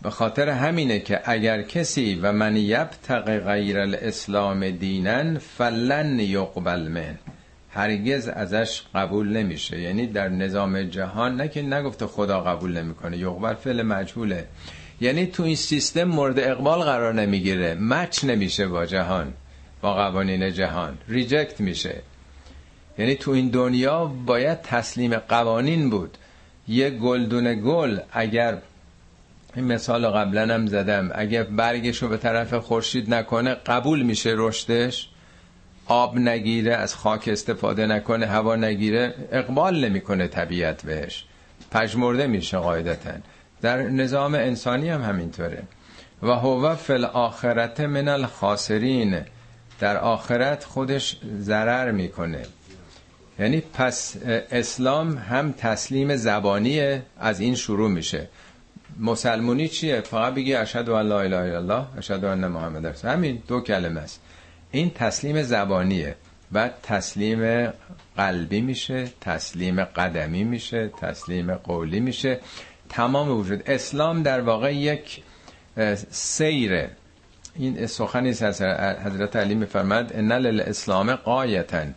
[0.03, 7.19] به خاطر همینه که اگر کسی و من یبتق غیر الاسلام دینن فلن یقبل من
[7.75, 9.81] هرگز ازش قبول نمیشه.
[9.81, 13.19] یعنی در نظام جهان نه که نگفته خدا قبول نمی‌کنه.
[13.19, 14.47] یقبل فعل مجهوله.
[15.01, 17.75] یعنی تو این سیستم مورد اقبال قرار نمی‌گیره.
[17.75, 19.33] مچ نمیشه با جهان
[19.81, 20.99] با قوانین جهان.
[21.09, 22.03] ریجکت میشه.
[22.99, 26.19] یعنی تو این دنیا باید تسلیم قوانین بود.
[26.69, 28.59] یه گلدون گل اگر
[29.57, 35.09] این مثال قبلا هم زدم اگر برگش رو به طرف خورشید نکنه قبول میشه رشدش؟
[35.87, 41.25] آب نگیره از خاک استفاده نکنه هوا نگیره اقبال نمی‌کنه طبیعت بهش.
[41.71, 43.13] پژمرده میشه قاعدتا.
[43.63, 45.63] در نظام انسانی هم همینطوره.
[46.23, 49.21] و هو فی الاخرت من الخاسرین.
[49.81, 52.43] در آخرت خودش ضرر می‌کنه.
[53.39, 54.17] یعنی پس
[54.51, 58.29] اسلام هم تسلیم زبانیه از این شروع میشه.
[59.01, 63.43] مسلمونی چیه؟ فقط بگی اشهد ان لا اله الا الله اشهد ان محمد رسول همین
[63.49, 64.21] دو کلمه است.
[64.73, 66.17] این تسلیم زبانیه
[66.53, 67.73] بعد تسلیم
[68.17, 72.41] قلبی میشه تسلیم قدمی میشه تسلیم قولی میشه.
[72.89, 73.63] تمام وجود.
[73.67, 75.23] اسلام در واقع یک
[76.11, 76.91] سیره
[77.55, 81.95] این سخنی از حضرت علی میفرماد ان للاسلام قایتن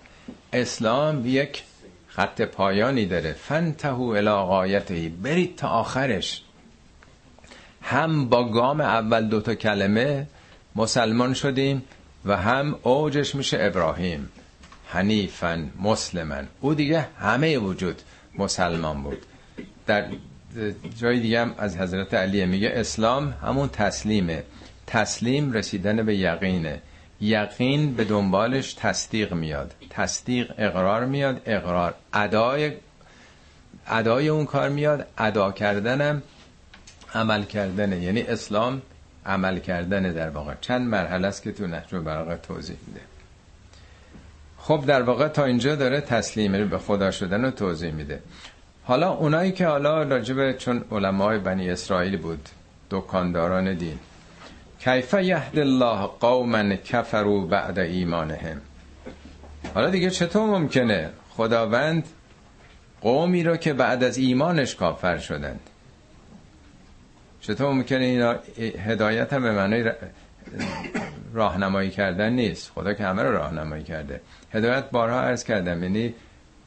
[0.53, 1.63] اسلام یک
[2.07, 3.33] خط پایانی داره.
[3.33, 6.41] فنتهو الی قایته برید تا آخرش.
[7.81, 10.27] هم با گام اول دوتا کلمه
[10.75, 11.83] مسلمان شدیم
[12.25, 14.29] و هم اوجش میشه ابراهیم.
[14.87, 18.01] حنیفن مسلمن او دیگه همه وجود
[18.37, 19.17] مسلمان بود.
[19.87, 20.07] در
[20.97, 24.43] جای دیگه هم از حضرت علی میگه اسلام همون تسلیمه.
[24.87, 26.81] تسلیم رسیدن به یقینه.
[27.21, 29.73] یقین به دنبالش تصدیق میاد.
[29.89, 31.41] تصدیق اقرار میاد.
[31.45, 32.71] اقرار ادای
[33.87, 35.07] ادای اون کار میاد.
[35.17, 36.23] ادا کردنم
[37.13, 37.99] عمل کردنه.
[37.99, 38.81] یعنی اسلام
[39.25, 40.53] عمل کردنه در واقع.
[40.61, 43.01] چند مرحله است که تو نهج براغه توضیح میده.
[44.57, 48.21] خب در واقع تا اینجا داره تسلیم به خدا شدن رو توضیح میده.
[48.83, 52.49] حالا اونایی که حالا راجبه چون علمای بنی اسرائیل بود
[52.89, 53.99] دکانداران دین
[54.79, 58.61] کیف یهد الله قوما کفروا بعد ایمانهم؟
[59.73, 62.07] حالا دیگه چطور ممکنه خداوند
[63.01, 65.59] قومی رو که بعد از ایمانش کافر شدند؟
[67.47, 68.35] چطور ممکنه اینا
[68.85, 69.83] هدایت هم به معنی
[71.33, 72.71] راهنمایی کردن نیست.
[72.75, 74.21] خدا که همه رو راهنمایی کرده.
[74.53, 76.13] هدایت بارها عرض کردم یعنی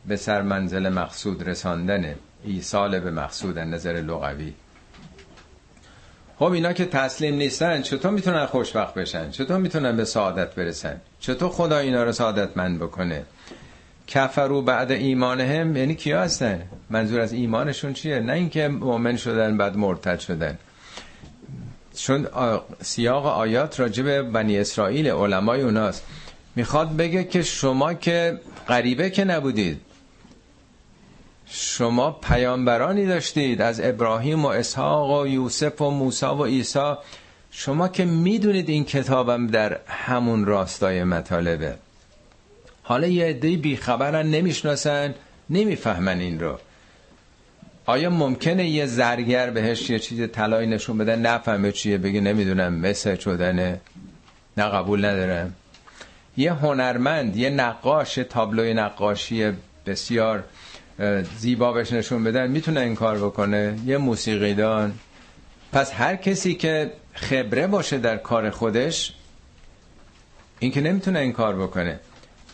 [0.06, 2.14] به سر منزل مقصود رساندنه
[2.44, 4.52] ایصال به مقصود نظر لغوی.
[6.38, 11.48] خب اینا که تسلیم نیستن چطور می‌تونن خوشبخت بشن؟ چطور می‌تونن به سعادت برسن؟ چطور
[11.48, 13.22] خدا اینا رو سعادتمند بکنه؟
[14.06, 19.76] کفرو بعد ایمانهم یعنی کیا هستن؟ منظور از ایمانشون چیه؟ نه اینکه مؤمن شدن بعد
[19.76, 20.58] مرتد شدن.
[21.98, 22.28] چون
[22.82, 26.04] سیاق آیات راجب بنی اسرائیل علمای اوناست.
[26.56, 29.80] می‌خواد بگه که شما که غریبه که نبودید.
[31.46, 36.92] شما پیامبرانی داشتید از ابراهیم و اسحاق و یوسف و موسی و عیسی.
[37.50, 41.74] شما که می‌دونید این کتابم در همون راستای مطالبه.
[42.82, 45.14] حالا یه عده بیخبرن نمی‌شناسن
[45.50, 46.58] نمی‌فهمن این رو.
[47.88, 53.16] آیا ممکنه یه زرگر بهش یه چیز طلایی نشون بده؟ نفهمه چیه بگه نمی‌دونم مثل
[53.16, 53.80] شدنه.
[54.56, 55.54] نه قبول ندارم.
[56.36, 59.52] یه هنرمند یه نقاش تابلوی نقاشی
[59.86, 60.44] بسیار
[61.38, 64.94] زیبا بهش نشون بدن می‌تونه این کار بکنه؟ یه موسیقیدان.
[65.72, 69.14] پس هر کسی که خبره باشه در کار خودش
[70.58, 72.00] این که نمی‌تونه این کار بکنه.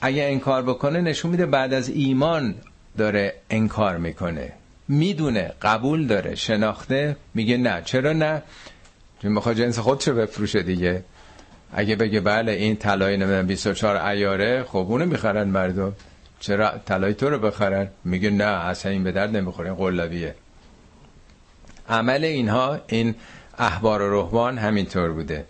[0.00, 2.54] اگه انکار بکنه نشون میده بعد از ایمان
[2.98, 4.52] داره انکار می‌کنه.
[4.88, 7.82] می‌دونه قبول داره شناخته میگه نه.
[7.84, 8.42] چرا نه؟
[9.22, 11.04] چون می‌خواد جنس خودشو بفروشه دیگه.
[11.72, 15.92] اگه بگه بله این طلای نمی‌دونم 24 ایاره خب اونو می‌خرن مردم.
[16.40, 20.34] چرا طلای تو رو بخرن؟ میگه نه اصلا این به درد نمی‌خوره این قلابیه.
[21.88, 23.14] عمل اینها این
[23.58, 25.44] احبار و رهبان همینطور بوده.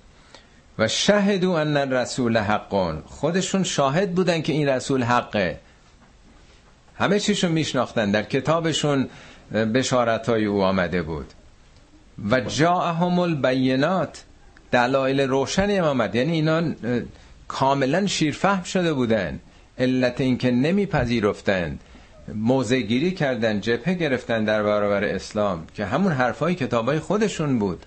[0.79, 3.03] و شهدو ان رسول حقون.
[3.07, 5.61] خودشون شاهد بودن که این رسول حقه.
[6.99, 8.11] همه چیشون میشناختن.
[8.11, 9.09] در کتابشون
[9.75, 11.27] بشارت های او آمده بود.
[12.31, 14.25] و جاءهم البینات.
[14.73, 16.15] دلایل روشنی هم آمد.
[16.15, 16.63] یعنی اینا
[17.49, 19.41] کاملا شیرفهم شده بودن.
[19.79, 21.81] علت اینکه نمیپذیرفتند
[22.35, 27.87] موضع گیری کردن جبهه گرفتن در برابر اسلام که همون حرفای کتابای خودشون بود.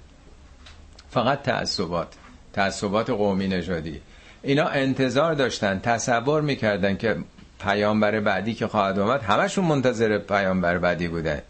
[1.11, 2.07] فقط تعصبات.
[2.53, 4.01] تعصبات قومی نژادی.
[4.43, 7.17] اینا انتظار داشتن تصور می‌کردن که
[7.59, 11.41] پیامبر بعدی که خواهد آمد همشون منتظر پیامبر بعدی بودن.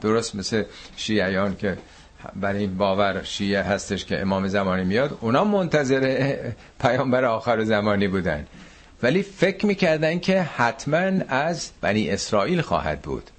[0.00, 0.62] درست مثل
[0.96, 1.78] شیعیان که
[2.36, 6.34] برای این باور شیعه هستش که امام زمانی میاد اونا منتظر
[6.80, 8.46] پیامبر آخر زمانی بودن.
[9.02, 13.30] ولی فکر می‌کردن که حتما از بنی اسرائیل خواهد بود.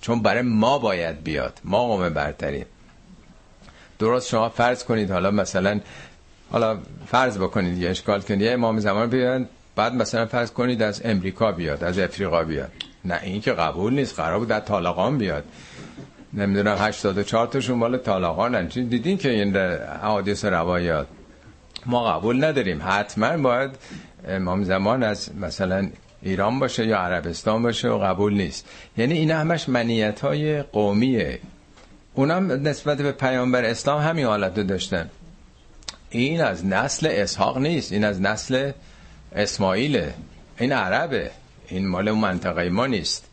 [0.00, 1.60] چون برای ما باید بیاد.
[1.64, 2.66] ما قوم برتریم.
[3.98, 5.80] درست شما فرض کنید حالا مثلا
[6.50, 8.40] حالا فرض بکنید یه اشکال کنید.
[8.40, 12.72] یه امام زمان بیاد بعد مثلا فرض کنید از امریکا بیاد از افریقا بیاد.
[13.04, 15.44] نه این که قبول نیست قرار بود در طالقان بیاد.
[16.32, 19.56] نمی‌دونم 84 تاشون مال طالقان چی دیدین که این
[20.02, 21.06] حوادث روایات
[21.86, 22.82] ما قبول نداریم.
[22.84, 23.70] حتما باید
[24.28, 25.88] امام زمان از مثلا
[26.22, 28.68] ایران باشه یا عربستان باشه و قبول نیست.
[28.96, 31.38] یعنی این همش منیت های قومیه.
[32.14, 35.10] اونم نسبت به پیامبر اسلام همین حالت رو داشتن.
[36.10, 37.92] این از نسل اسحاق نیست.
[37.92, 38.72] این از نسل
[39.34, 40.14] اسماعیله
[40.58, 41.30] این عربه
[41.68, 43.24] این مال اون منطقه ما نیست.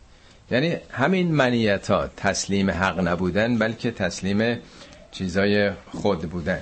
[0.51, 4.59] یعنی همین منیت ها تسلیم حق نبودن بلکه تسلیم
[5.11, 6.61] چیزای خود بودن.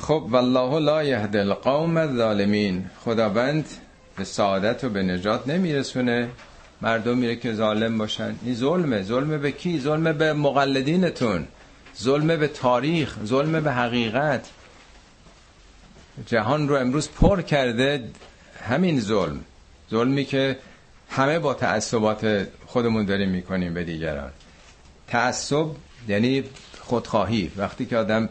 [0.00, 2.90] خب والله لا یهد القوم الظالمین.
[3.04, 3.66] خداوند
[4.16, 6.28] به سعادت و به نجات نمیرسونه.
[6.82, 8.34] مردم میره که ظالم باشن.
[8.44, 9.02] این ظلمه.
[9.02, 11.46] ظلمه به کی؟ ظلمه به مقلدینتون.
[12.02, 13.16] ظلمه به تاریخ.
[13.24, 14.48] ظلمه به حقیقت.
[16.26, 18.08] جهان رو امروز پر کرده
[18.62, 19.40] همین ظلم.
[19.90, 20.58] ظلمی که
[21.10, 24.30] همه با تعصبات خودمون داریم می‌کنیم به دیگران.
[25.08, 25.66] تعصب
[26.08, 26.44] یعنی
[26.80, 27.50] خودخواهی.
[27.56, 28.28] وقتی که آدم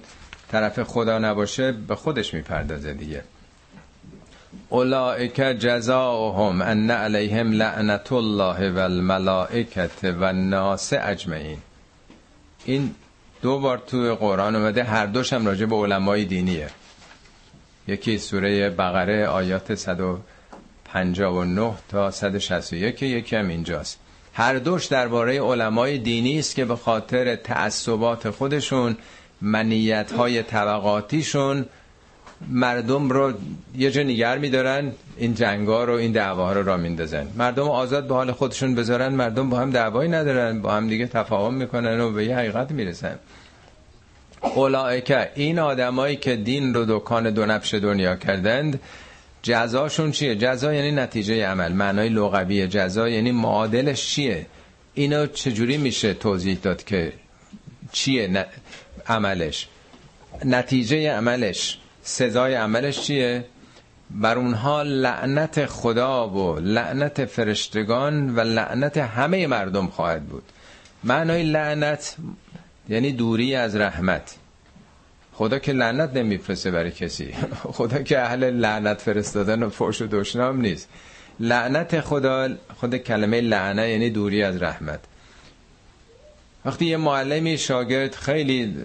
[0.52, 3.24] طرف خدا نباشه به خودش می‌پردازه دیگه.
[4.70, 11.58] اولائک جزاؤهم ان علیهم لعنت الله و الملائکت و الناس اجمعین.
[12.66, 12.96] این
[13.42, 16.70] دو بار تو قرآن اومده هر دوش هم راجع به علمای دینیه.
[17.88, 24.00] یکی سوره بقره آیات 159 تا 161 یکی هم اینجاست.
[24.34, 28.98] هر دوش درباره علمای دینی است که به خاطر تعصبات خودشون
[29.42, 31.66] منیت های طبقاتیشون
[32.50, 33.34] مردم رو
[33.78, 37.28] یه جا نگر میدارن این جنگا رو این دعواها رو را میندازن.
[37.36, 41.54] مردم آزاد به حال خودشون بذارن مردم با هم دعوایی ندارن با هم دیگه تفاهم
[41.54, 43.20] می‌کنن و به یه حقیقت می‌رسن.
[44.56, 48.80] اولائکه این آدمایی که دین رو دکان دو نفش دنیا کردند
[49.44, 54.46] جزاشون چیه؟ جزا یعنی نتیجه عمل معنای لغوی جزا یعنی معادلش چیه؟
[54.94, 57.14] اینو چجوری میشه توضیح داد که
[57.92, 58.46] چیه
[59.08, 59.68] عملش؟
[60.46, 63.46] نتیجه عملش سزای عملش چیه؟
[64.12, 70.44] بر اونها لعنت خدا و لعنت فرشتگان و لعنت همه مردم خواهد بود.
[71.04, 72.16] معنای لعنت
[72.90, 74.36] یعنی دوری از رحمت.
[75.34, 77.34] خدا که لعنت نمیفرسته برای کسی.
[77.78, 80.90] خدا که اهل لعنت فرستادن و فرش و دشنام نیست.
[81.40, 85.00] لعنت خدا خود کلمه لعنه یعنی دوری از رحمت.
[86.66, 88.76] وقتی یه معلمی شاگرد خیلی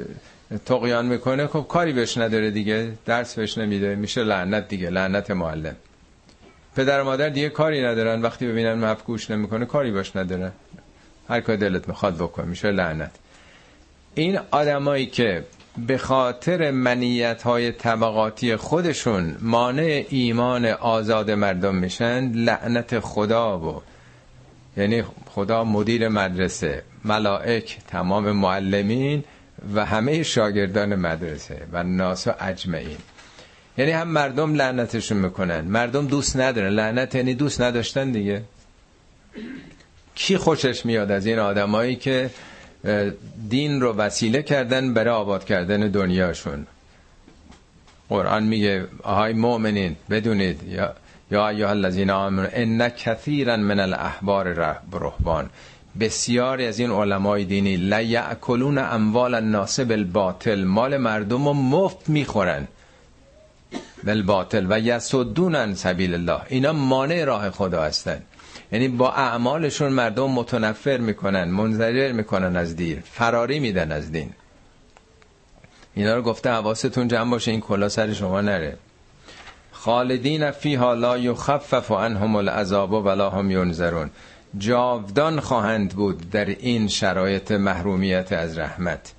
[0.66, 5.76] تقیان می‌کنه خب کاری بهش نداره دیگه درس بهش نمیده میشه لعنت دیگه لعنت معلم.
[6.76, 10.52] پدر و مادر دیگه کاری ندارن وقتی ببینن مف گوش نمی‌کنه کاری باش نداره
[11.28, 13.10] هر کار دلت می‌خواد بکن میشه لعنت.
[14.14, 15.44] این آدمایی که
[15.86, 23.82] به خاطر منیت های طبقاتی خودشون مانع ایمان آزاد مردم میشن لعنت خدا و
[24.76, 29.24] یعنی خدا مدیر مدرسه ملائک تمام معلمین
[29.74, 32.96] و همه شاگردان مدرسه و ناس و اجمعین.
[33.78, 35.60] یعنی هم مردم لعنتشون می‌کنن.
[35.60, 36.68] مردم دوست ندارن.
[36.68, 38.42] لعنت یعنی دوست نداشتن دیگه.
[40.14, 42.30] کی خوشش میاد از این آدمایی که
[43.48, 46.66] دین رو وسیله کردن برای آباد کردن دنیاشون.
[48.08, 50.94] قرآن میگه آهای مؤمنین بدونید یا
[51.30, 54.48] یا ایها الذین آمنوا ان کثیرا من الاحبار
[54.92, 55.50] رهبان
[56.00, 60.64] بسیاری از این علمای دینی لا یاکلون اموال الناس بالباطل.
[60.64, 62.68] مال مردم رو مفت می‌خورن.
[64.04, 66.40] بالباطل و یسدون سبیل الله.
[66.48, 68.22] اینا مانع راه خدا هستن.
[68.72, 74.30] یعنی با اعمالشون مردم متنفر می‌کنن منزجر می‌کنن از دین فراری میدن از دین.
[75.94, 78.76] اینا رو گفته حواستون جمع باشه این کلا سر شما نره.
[79.72, 84.10] خالدین فیها لا یخفف عنهم العذاب ولا هم ینظرون.
[84.58, 89.12] جاودان خواهند بود در این شرایط محرومیت از رحمت.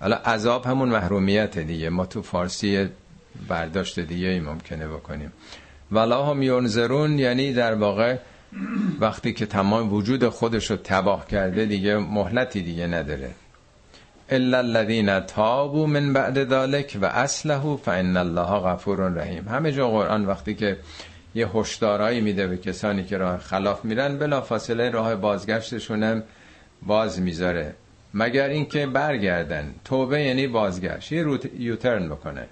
[0.00, 1.88] حالا عذاب همون محرومیت دیگه.
[1.90, 2.88] ما تو فارسی
[3.48, 5.32] برداشت دیگه ای ممکنه بکنیم.
[5.92, 8.16] ولا هم ینظرون یعنی در واقع
[9.00, 13.30] وقتی که تمام وجود خودش رو تباه کرده دیگه مهلتی دیگه نداره.
[14.30, 19.48] الا الذين تابوا من بعد ذلك و اصله فان الله غفور رحیم.
[19.48, 20.76] همه جا قرآن وقتی که
[21.34, 26.22] یه هشدارایی میده به کسانی که راه خلاف میرن بلا فاصله راه بازگشتشون هم
[26.82, 27.74] باز می‌ذاره.
[28.14, 29.74] مگر اینکه برگردن.
[29.84, 31.12] توبه یعنی بازگشت.
[31.12, 32.46] یه روت یوترن بکنن.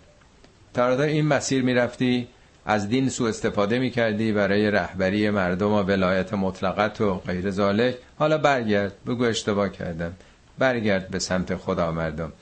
[0.74, 2.28] تا این مسیر می‌رفتی؟
[2.66, 7.94] از دین سو استفاده می‌کردی برای رهبری مردم و ولایت مطلقت و غیر ذالک.
[8.18, 10.12] حالا برگرد بگو اشتباه کردم.
[10.58, 12.32] برگرد به سمت خدا مردم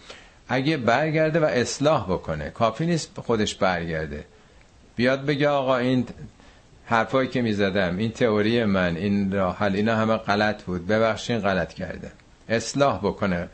[0.48, 4.24] اگه برگرده و اصلاح بکنه کافی نیست خودش برگرده.
[4.96, 6.06] بیاد بگه آقا این
[6.84, 10.86] حرفایی که می‌زدم این تئوری من این راه حل اینا همه غلط بود.
[10.86, 12.12] ببخشین غلط کرده
[12.48, 13.48] اصلاح بکنه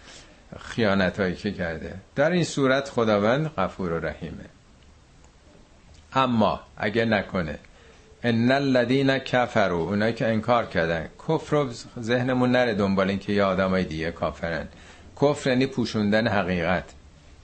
[0.60, 1.94] خیانت هایی که کرده.
[2.14, 4.55] در این صورت خداوند غفور و رحیمه.
[6.16, 7.58] اما اگه نکنه.
[8.24, 11.08] ان الذين كفروا اونایی که انکار کردن.
[11.28, 11.68] کفر رو
[12.00, 14.68] ذهنمون نره دنبال این که یه آدمای دیگه کافرن.
[15.22, 16.84] کفر یعنی پوشوندن حقیقت.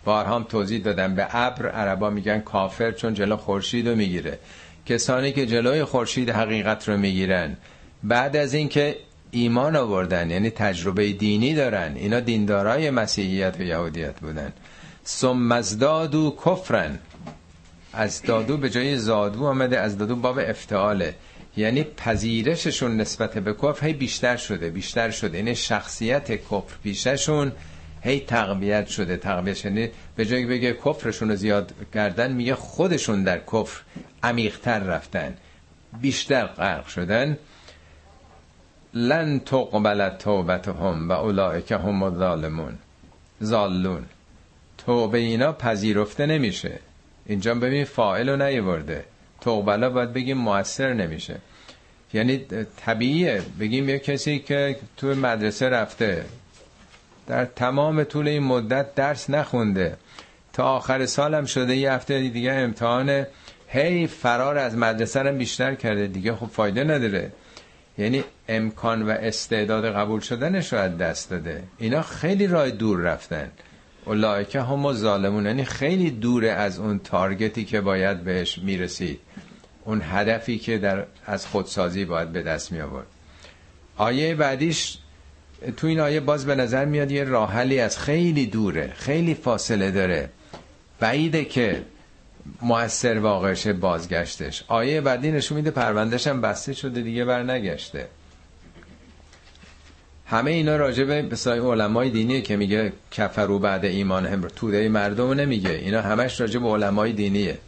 [0.04, 4.38] بارها هم توضیح دادم به ابر عربا میگن کافر چون جلو خورشید رو می‌گیره.
[4.86, 7.56] کسانی که جلوی خورشید حقیقت رو می‌گیرن.
[8.02, 8.96] بعد از اینکه
[9.30, 11.92] ایمان آوردن یعنی تجربه دینی دارن.
[11.96, 14.52] اینا دیندارای مسیحیت و یهودیت بودن.
[15.06, 16.98] ثم ازدادو کفرن.
[17.92, 21.14] از دادو به جای زادو آمده از دادو باب افتعاله.
[21.56, 25.38] یعنی پذیرششون نسبت به کفر هی بیشتر شده بیشتر شده.
[25.38, 27.52] یعنی شخصیت کفر پیششون
[28.00, 29.16] هی تقویت شده.
[29.16, 33.80] تقویت یعنی به جای بگه کفرشون رو زیاد کردن میگه خودشون در کفر
[34.22, 35.34] عمیقتر رفتن
[36.00, 37.38] بیشتر غرق شدن.
[38.94, 42.78] لن تقبل توبتهم و اولئک هم الظالمون.
[43.40, 44.04] زالون
[44.78, 46.78] توبه اینا پذیرفته نمیشه.
[47.26, 49.04] اینجا ببین فاعل رو نیورده.
[49.40, 51.36] توبلا باید بگیم موثر نمیشه.
[52.12, 52.44] یعنی
[52.76, 53.42] طبیعیه.
[53.60, 56.24] بگیم یه کسی که تو مدرسه رفته
[57.26, 59.96] در تمام طول این مدت درس نخونده
[60.52, 63.26] تا آخر سالم شده یه هفته دیگه امتحان
[63.68, 66.06] هی فرار از مدرسه هم بیشتر کرده.
[66.06, 67.32] دیگه خب فایده نداره.
[67.98, 71.62] یعنی امکان و استعداد قبول شدنش رو از دست داده.
[71.78, 73.50] اینا خیلی راه دور رفتن.
[74.04, 79.20] اولایکه هم ظالمون یعنی خیلی دوره از اون تارگتی که باید بهش می‌رسید.
[79.84, 83.06] اون هدفی که در از خودسازی باید به دست می آورد
[83.96, 84.98] آیه بعدیش
[85.76, 90.30] تو این آیه باز به نظر میاد یه راحلی از خیلی دوره خیلی فاصله داره.
[91.00, 91.82] بعیده که
[92.62, 94.64] موثر واقعش بازگشتش.
[94.68, 98.08] آیه بعدی نشون میده پروندهش هم بسته شده دیگه بر نگشته
[100.32, 105.32] همه اینا راجبه به سای علمای دینیه که میگه کفرو بعد ایمان هم توده مردم
[105.32, 105.70] نمیگه.
[105.70, 107.58] اینا همش راجب علمای دینیه.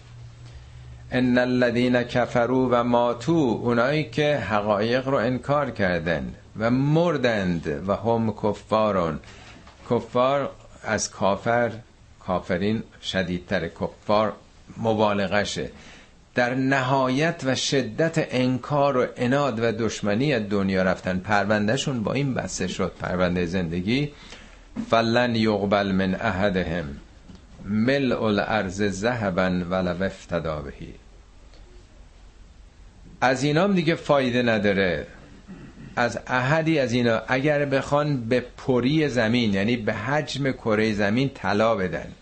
[1.11, 8.35] ان الذين کفروا و ماتو اونایی که حقایق رو انکار کردن و مردند و هم
[8.43, 9.21] کفارون.
[9.91, 10.51] کفار
[10.85, 11.73] از کافر
[12.27, 13.69] کافرین شدیدتر.
[13.69, 14.33] کفار
[14.77, 15.71] مبالغشه.
[16.35, 21.19] در نهایت و شدت انکار و اناد و دشمنی از دنیا رفتن.
[21.19, 22.93] پروندهشون با این بسته شد.
[23.01, 24.13] پرونده زندگی.
[24.91, 26.97] فلن یقبل من احدهم.
[27.65, 30.95] ملء الارض ذهبا ولو افتدا بهی
[33.21, 35.07] از اینام دیگه فایده نداره.
[35.97, 37.23] از احدی از اینا.
[37.29, 42.13] اگر بخوان به پری زمین یعنی به حجم کره زمین طلا بدن.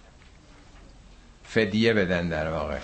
[1.45, 2.79] فدیه بدن در واقع.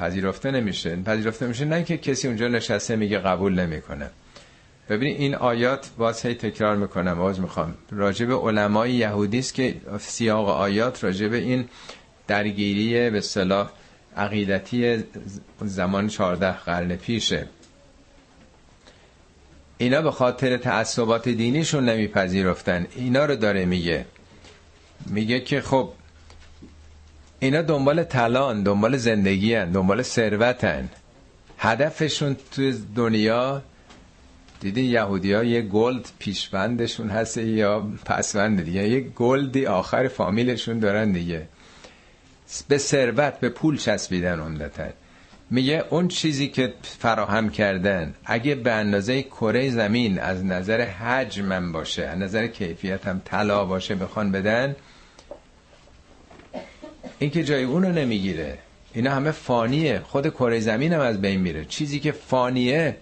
[0.00, 0.96] پذیرفته نمیشه.
[0.96, 4.10] پذیرفته میشه نه که کسی اونجا نشسته میگه قبول نمی‌کنه.
[4.88, 7.14] ببینید این آیات باز هی تکرار می‌کنم.
[7.18, 7.74] باز می‌خوام.
[7.90, 11.68] راجب علمای یهودی است که سیاق آیات راجب این
[12.26, 13.70] درگیری به صلاح
[14.16, 15.04] عقیدتی
[15.62, 17.46] زمان 14 قرن پیشه.
[19.78, 22.86] اینا به خاطر تعصبات دینیشون نمیپذیرفتن.
[22.96, 24.04] اینا رو داره میگه.
[25.06, 25.92] میگه که خب
[27.40, 29.70] اینا دنبال طلان دنبال زندگی هن.
[29.70, 30.88] دنبال ثروتن
[31.58, 33.62] هدفشون تو دنیا
[34.60, 40.78] دیدین یهودی ها یه gold پیشوندشون هست یا پسوند دیگه یه gold ی آخر فامیلشون
[40.78, 41.46] دارن دیگه
[42.68, 44.86] به ثروت به پول چسبیدن عمدتا
[45.50, 52.02] میگه اون چیزی که فراهم کردن اگه به اندازه کره زمین از نظر حجمم باشه
[52.02, 52.48] از نظر
[53.04, 54.76] هم طلا باشه بخوان بدن
[57.20, 58.58] این که جای اونو نمی‌گیره.
[58.94, 60.00] اینا همه فانیه.
[60.04, 61.64] خود کره زمین هم از بین میره.
[61.64, 62.96] چیزی که فانیه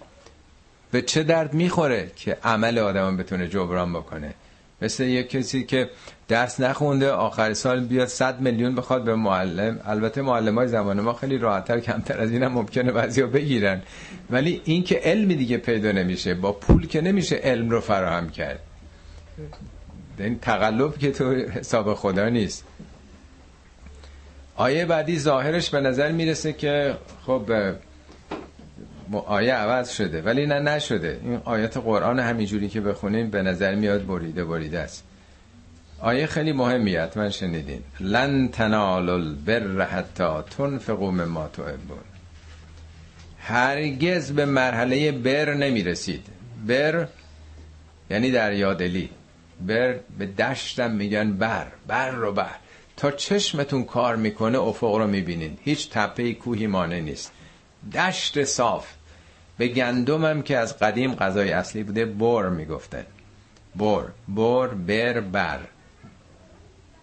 [0.91, 4.33] به چه درد می‌خوره که عمل آدم بتونه جبران بکنه.
[4.81, 5.89] مثل یک کسی که
[6.27, 9.79] درس نخونده آخر سال بیاد 100 میلیون بخواد به معلم.
[9.85, 13.81] البته معلم های زمان ما خیلی راحتتر کمتر از این ممکنه بعضیا بگیرن.
[14.29, 16.33] ولی این که علمی دیگه پیدا نمیشه.
[16.33, 18.59] با پول که نمیشه علم رو فراهم کرد.
[20.19, 22.63] این تقلب که تو حساب خدا نیست.
[24.59, 26.95] آیه بعدی ظاهرش به نظر می‌رسه که
[27.25, 27.51] خب
[29.25, 31.19] آیه عوض شده ولی نه نشده.
[31.23, 35.03] این آیات قرآن همینجوری که بخونیم به نظر میاد بریده بریده است.
[35.99, 37.81] آیه خیلی مهمیت من شنیدین.
[37.99, 41.97] لن تنالوا البر حتی تنفقوا مما تحبون.
[43.39, 46.25] هرگز به مرحله بر نمی‌رسید.
[46.67, 47.07] بر
[48.09, 49.09] یعنی دریادلی
[49.61, 52.55] بر به دشتم میگن بر بر رو بر.
[52.99, 57.31] تا چشمتون کار می‌کنه افق رو می‌بینید هیچ تپه کوهی مانه نیست.
[57.95, 58.87] دشت صاف.
[59.57, 63.05] به گندمم که از قدیم غذای اصلی بوده بر می‌گفتن.
[63.75, 65.59] بر بر بر بر.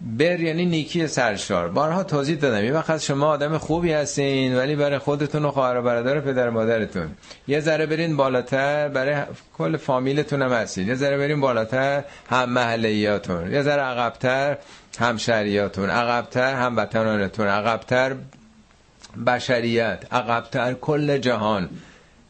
[0.00, 1.68] بر یعنی نیکی سرشار.
[1.68, 2.64] بارها توضیح دادم.
[2.64, 7.10] یه وقت شما آدم خوبی هستین ولی برای خودتون و خواهر و برادر پدر مادرتون.
[7.48, 9.22] یه ذره برین بالاتر برای
[9.58, 13.52] کل فامیلتون هم هستید یه ذره برین بالاتر هم محلیاتون.
[13.52, 14.58] یه ذره عقبتر.
[14.96, 18.16] هم شریاتون عقبتر هم وطنانتون عقبتر
[19.26, 21.68] بشریت عقبتر کل جهان.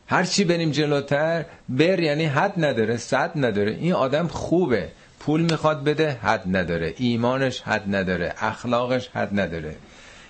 [0.06, 3.72] هر چی بریم جلوتر بر یعنی حد نداره صد نداره.
[3.72, 4.88] این آدم خوبه.
[5.20, 6.94] پول می‌خواد بده حد نداره.
[6.96, 8.34] ایمانش حد نداره.
[8.40, 9.76] اخلاقش حد نداره.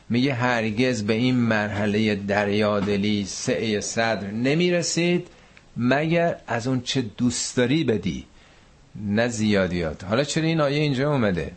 [0.08, 5.28] میگه هرگز به این مرحله دریادلی سعی صدر نمی‌رسید
[5.76, 8.26] مگر از اون چه دوست داری بدی.
[8.94, 10.04] نه زیادیات.
[10.04, 11.52] حالا چرا این آیه اینجا اومده؟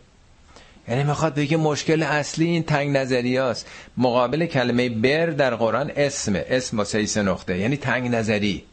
[0.88, 3.66] یعنی می‌خواد بگه مشکل اصلی این تنگ نظری هاست.
[3.96, 7.58] مقابل کلمه بر در قرآن اسم اسم با سه نقطه.
[7.58, 8.64] یعنی تنگ نظری.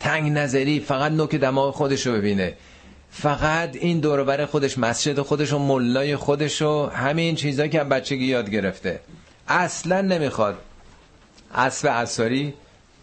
[0.00, 2.54] تنگ نظری فقط نوک دماغ خودش رو ببینه.
[3.10, 8.50] فقط این دوربر خودش مسجد خودش و ملای خودش و همین چیزا که بچگی یاد
[8.50, 9.00] گرفته.
[9.48, 10.58] اصلا نمی‌خواد.
[11.54, 12.54] اسب اثاری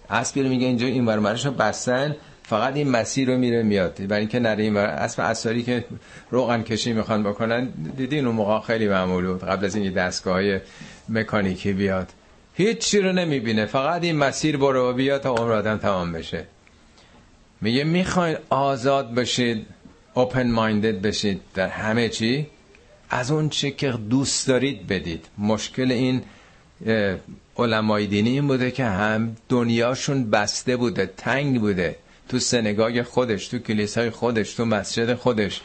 [0.10, 2.16] اسب میگه اینجا این ورمرش رو بستن.
[2.48, 4.08] فقط این مسیر رو میره میاد.
[4.08, 5.86] برای اینکه نره این اسب اثاری که
[6.32, 7.66] روغن کشی می‌خوان بکنن
[7.98, 9.44] دیدین اون موقع خیلی معمول بود.
[9.44, 10.60] قبل از این دستگاه های
[11.10, 12.10] مکانیکی بیاد.
[12.54, 13.66] هیچ چی رو نمی‌بینه.
[13.66, 16.44] فقط این مسیر برو بیاد تا عمر آدم تمام بشه.
[17.62, 19.66] میگه می‌خواین آزاد بشید
[20.14, 22.48] اوپن مایندد بشید در همه چی.
[23.10, 25.26] از اون چی که دوست دارید بدید.
[25.38, 26.22] مشکل این
[27.58, 31.96] علمای دینی این بوده که هم دنیاشون بسته بوده تنگ بوده.
[32.30, 35.62] تو سنگاگ خودش تو کلیسای خودش تو مسجد خودش.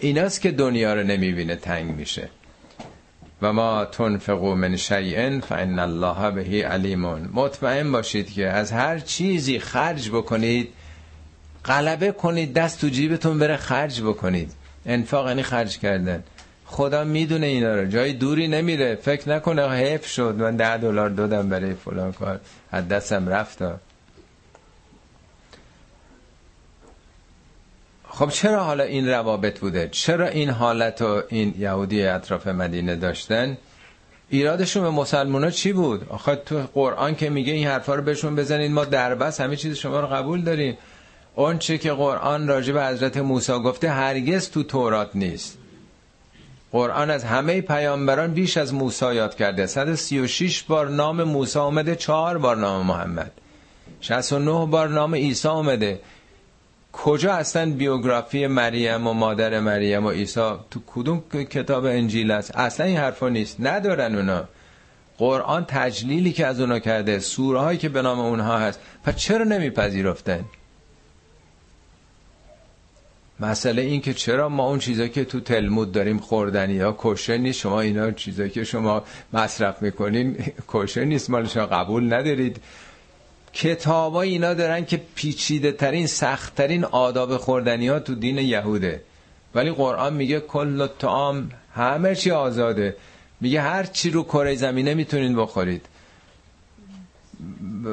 [0.00, 2.28] ایناست که دنیا رو نمی‌بینه تنگ میشه.
[3.42, 7.28] و ما تنفقو من شیئن فان الله بهی علیمون.
[7.32, 10.68] مطمئن باشید که از هر چیزی خرج بکنید
[11.64, 14.52] غلبه کنید دست تو جیبتون بره خرج بکنید.
[14.86, 16.22] انفاق یعنی خرج کردن.
[16.64, 17.86] خدا می‌دونه اینا رو.
[17.86, 18.94] جای دوری نمیره.
[18.94, 20.34] فکر نکنه حیف شد.
[20.38, 22.40] من ده دلار دادم برای فلان کار.
[22.72, 23.62] از دستم رفت.
[28.12, 33.58] خب چرا حالا این روابط بوده؟ چرا این حالت و این یهودی اطراف مدینه داشتن؟
[34.28, 38.70] ایرادشون به مسلمان چی بود؟ آخه تو قرآن که میگه این حرفا رو بهشون بزنید
[38.70, 40.78] ما دربست همه چیز شما رو قبول داریم.
[41.34, 45.58] اون چه که قرآن راجع به حضرت موسی گفته هرگز تو تورات نیست.
[46.72, 49.66] قرآن از همه پیامبران بیش از موسی یاد کرده.
[49.66, 53.32] 136 بار نام موسی آمده 4 بار نام محمد.
[54.00, 56.00] 69 بار نام عیسی آمده
[56.92, 62.86] کجا اصلا بیوگرافی مریم و مادر مریم و عیسی؟ تو کدوم کتاب انجیل است اصلا
[62.86, 63.56] این حرفا نیست.
[63.60, 64.44] ندارن اونا.
[65.18, 68.80] قرآن تجلیلی که از اونا کرده سوره هایی که به نام اونها هست.
[69.04, 70.44] پس چرا نمیپذیرفتن؟
[73.40, 77.58] مسئله این که چرا ما اون چیزایی که تو تلمود داریم خوردنی ها کشه نیست؟
[77.60, 80.36] شما اینا چیزایی که شما مصرف می‌کنین
[80.72, 81.30] کشه نیست.
[81.30, 82.60] مال شما قبول ندارید.
[83.52, 89.02] کتابا اینا دارن که پیچیده ترین سخت ترین آداب خوردنی ها تو دین یهوده.
[89.54, 92.96] ولی قرآن میگه کل طعام همه چی آزاده.
[93.40, 95.86] میگه هر چی رو کره زمینه می‌تونین بخورید.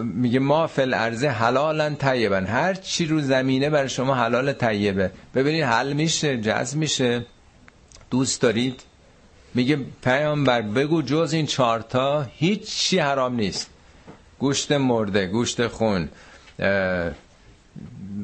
[0.04, 2.36] میگه ما فل ارزه حلالا طیبا.
[2.36, 5.12] هر چی رو زمینه بر شما حلال طیبه.
[5.36, 7.26] ببینید حل میشه جذب میشه.
[8.12, 8.82] دوست دارید؟
[9.54, 13.70] میگه پیامبر بگو جز این چارتا هیچ چی حرام نیست.
[14.40, 16.10] گوشت مرده گوشت خون.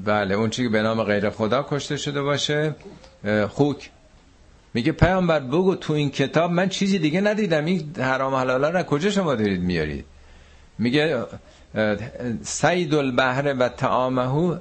[0.05, 2.75] بله اون چی که به نام غیر خدا کشته شده باشه
[3.49, 3.89] خوک.
[4.73, 7.65] میگه پیامبر بگو تو این کتاب من چیزی دیگه ندیدم.
[7.65, 10.05] این حرام حلاله را کجا شما دارید میارید؟
[10.79, 11.23] میگه
[12.41, 14.55] سید البحر و تعامهو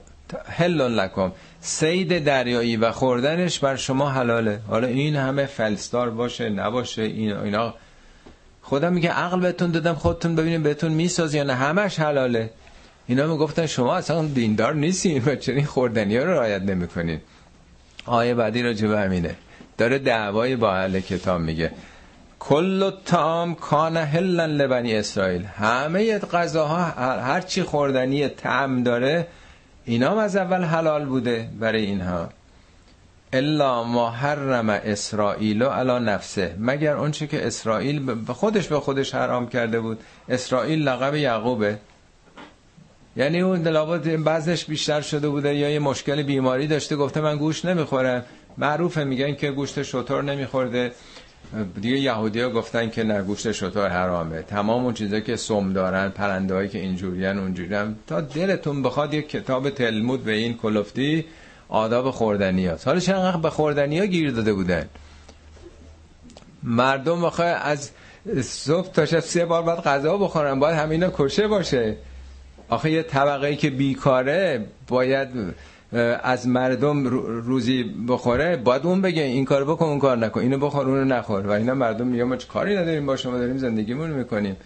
[0.44, 1.32] حل لکم.
[1.60, 4.60] سید دریایی و خوردنش بر شما حلاله.
[4.68, 7.74] حالا این همه فلستار باشه نباشه این اینا
[8.72, 11.54] خدا میگه عقل بهتون دادم خودتون ببینیم بهتون میساز یا نه.
[11.54, 12.50] همش حلاله.
[13.06, 17.20] اینا می‌گفتن شما اصلا دیندار نیستین و چرا این خوردنی ها رو رعایت نمی‌کنین.
[18.06, 19.34] آیه بعدی را به همینه.
[19.78, 21.72] داره دعوای با اهل کتاب میگه.
[22.38, 25.44] کل تام کان هلن لبنی اسرائیل.
[25.44, 26.82] همه غذاها
[27.20, 29.26] هر چی خوردنی تعم داره
[29.84, 32.28] اینا از اول حلال بوده برای اینها.
[33.32, 39.80] الا ما حرم اسرائیل علی نفسه مگر اونچه که اسرائیل خودش به خودش حرام کرده
[39.80, 40.00] بود.
[40.28, 41.78] اسرائیل لقب یعقوبه.
[43.16, 46.96] یعنی اون دلابات بعضش بیشتر شده بوده یا یه مشکل بیماری داشته.
[46.96, 48.24] گفته من گوش نمی‌خورم.
[48.58, 50.92] معروفه میگن که گوشت شطور نمیخورده.
[51.80, 54.42] دیگه یهودی ها گفتن که نه گوشت شطور حرامه.
[54.42, 57.76] تمام اون چیزا که سم دارن پرنده هایی که اینجورین اونجوری
[58.06, 61.24] تا دلتون بخواد یک کتاب تلمود به این کلفتی
[61.72, 64.88] آداب خوردنی هست حالا چند به خوردنی ها گیر داده بودن؟
[66.62, 67.90] مردم بخواه از
[68.42, 71.96] صبح تا شب سه بار باید غذا بخورن باید همینا کشه باشه.
[72.68, 75.28] آخه یه طبقه ای که بیکاره باید
[76.22, 77.06] از مردم
[77.46, 81.46] روزی بخوره باید اون بگه این کار بکن اون کار نکن اینو بخور اونو نخور.
[81.46, 84.56] و اینا مردم میگه ما کاری نداریم؟ با شما داریم زندگیمون می‌کنیم.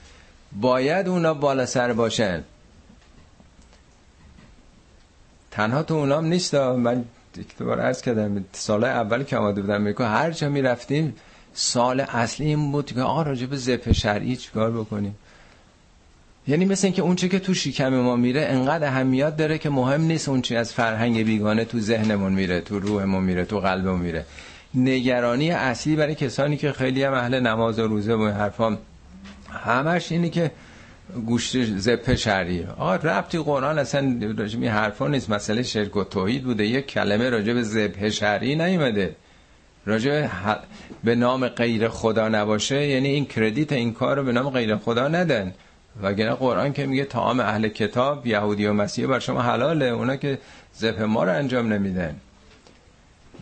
[0.61, 2.45] باید اونا بالا سر باشن.
[5.57, 7.05] تنها تو اونام نیست من
[7.37, 11.15] یک دوباره عرض کردم سال اول که آمده بودم امریکا هر جا می‌رفتیم
[11.55, 15.17] سال اصلی این بود که آقا راجع به زپ شرعی چیکار بکنیم؟
[16.49, 20.01] یعنی مثل اینکه اون چه که تو شکم ما میره انقدر اهمیت داره که مهم
[20.03, 24.25] نیست اون چی از فرهنگ بیگانه تو ذهنمون میره تو روحمون میره تو قلبمون میره.
[24.75, 28.79] نگرانی اصلی برای کسانی که خیلی هم اهل نماز و روزه و حرفا
[29.65, 30.51] همش اینه که
[31.27, 35.31] گوشت زپ شرعی آقا ربطی قرآن اصلا این حرفا نیست.
[35.31, 36.67] مسئله شرک و توحید بوده.
[36.67, 39.17] یک کلمه راجع به ذبح شرعی نیومده.
[39.87, 40.29] راجع
[41.05, 45.09] به نام غیر خدا نباشه یعنی این کردیت این کار رو به نام غیر خدا
[45.09, 45.55] ندن.
[46.03, 49.87] وگرنه قرآن که میگه تمام اهل کتاب یهودی و مسیحی بر شما حلاله.
[49.87, 50.39] اونا که
[50.79, 52.17] ذبح ما رو انجام نمیدن.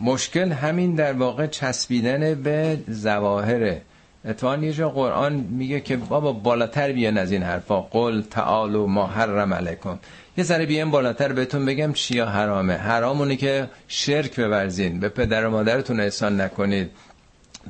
[0.01, 3.81] مشکل همین در واقع چسبیدن به زواهره.
[4.27, 7.81] اتفاقا یه جا قرآن میگه که بابا بالاتر بیان از این حرفا.
[7.81, 9.99] قل تعالو ما حرم علیکم.
[10.37, 12.73] یه ذره بیان بالاتر بهتون بگم چیا حرامه.
[12.73, 14.99] حرامونی که شرک بورزین.
[14.99, 16.91] به پدر و مادرتون احسان نکنید.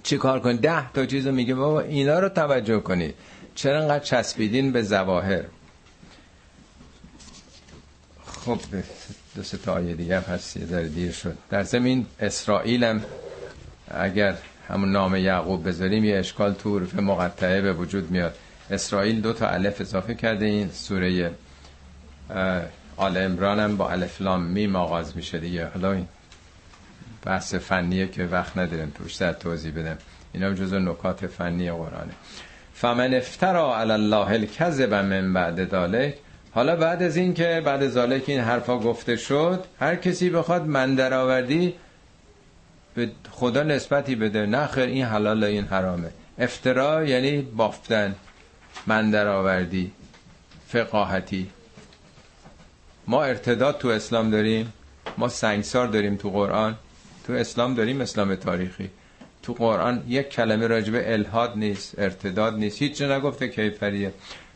[0.04, 1.56] چی کار کنید؟ ده تا چیزو میگه.
[1.56, 3.16] بابا اینا رو توجه کنید.
[3.56, 5.44] چرا انقدر چسبیدین به زواهر
[8.26, 8.60] خب
[9.36, 10.58] دو سه تا آیه دیگه هست.
[10.58, 11.38] یه ذره دیر شد.
[11.50, 13.06] در زمین اسرائیلم
[13.92, 14.36] اگر
[14.70, 18.36] همون نام یعقوب بذاریم یه اشکال تو حروف مقطعه به وجود میاد.
[18.72, 21.32] اسرائیل دو تا الف اضافه کرده این سوره
[22.98, 25.68] آل امران هم با الف لام میم آغاز میشه دیگه.
[25.68, 26.08] حالا این
[27.26, 29.98] بحث فنیه که وقت نداریم توش در توضیح بدم.
[30.34, 32.14] اینا جزو نکات فنی قرآنه.
[32.74, 36.16] فمن افترا علی الله الکذب من بعد ذالک
[36.52, 40.96] حالا بعد از این که بعد ذالک این حرفا گفته شد هر کسی بخواد من
[40.96, 41.74] درآوردی
[42.96, 44.46] به خدا نسبتی بده.
[44.46, 46.10] نه خیر این حلال این حرامه.
[46.40, 48.16] افترا یعنی بافتن
[48.88, 49.92] من درآوردی
[50.68, 51.50] فقاهتی.
[53.08, 54.74] ما ارتداد تو اسلام داریم
[55.18, 56.76] ما سنگسار داریم تو قرآن.
[57.28, 58.90] تو اسلام داریم اسلام تاریخی.
[59.44, 62.82] تو قرآن یک کلمه راجب الهاد نیست ارتداد نیست.
[62.82, 64.14] هیچ نگفته کیفریه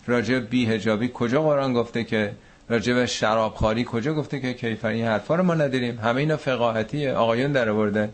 [0.07, 2.31] راجب بی هجابی کجا قرآن گفته که؟
[2.69, 5.99] راجب شرابخاری کجا گفته که کیفری این حرفا رو ما نداریم.
[5.99, 7.13] همه اینا فقاهتیه.
[7.13, 8.09] آقایون در آورده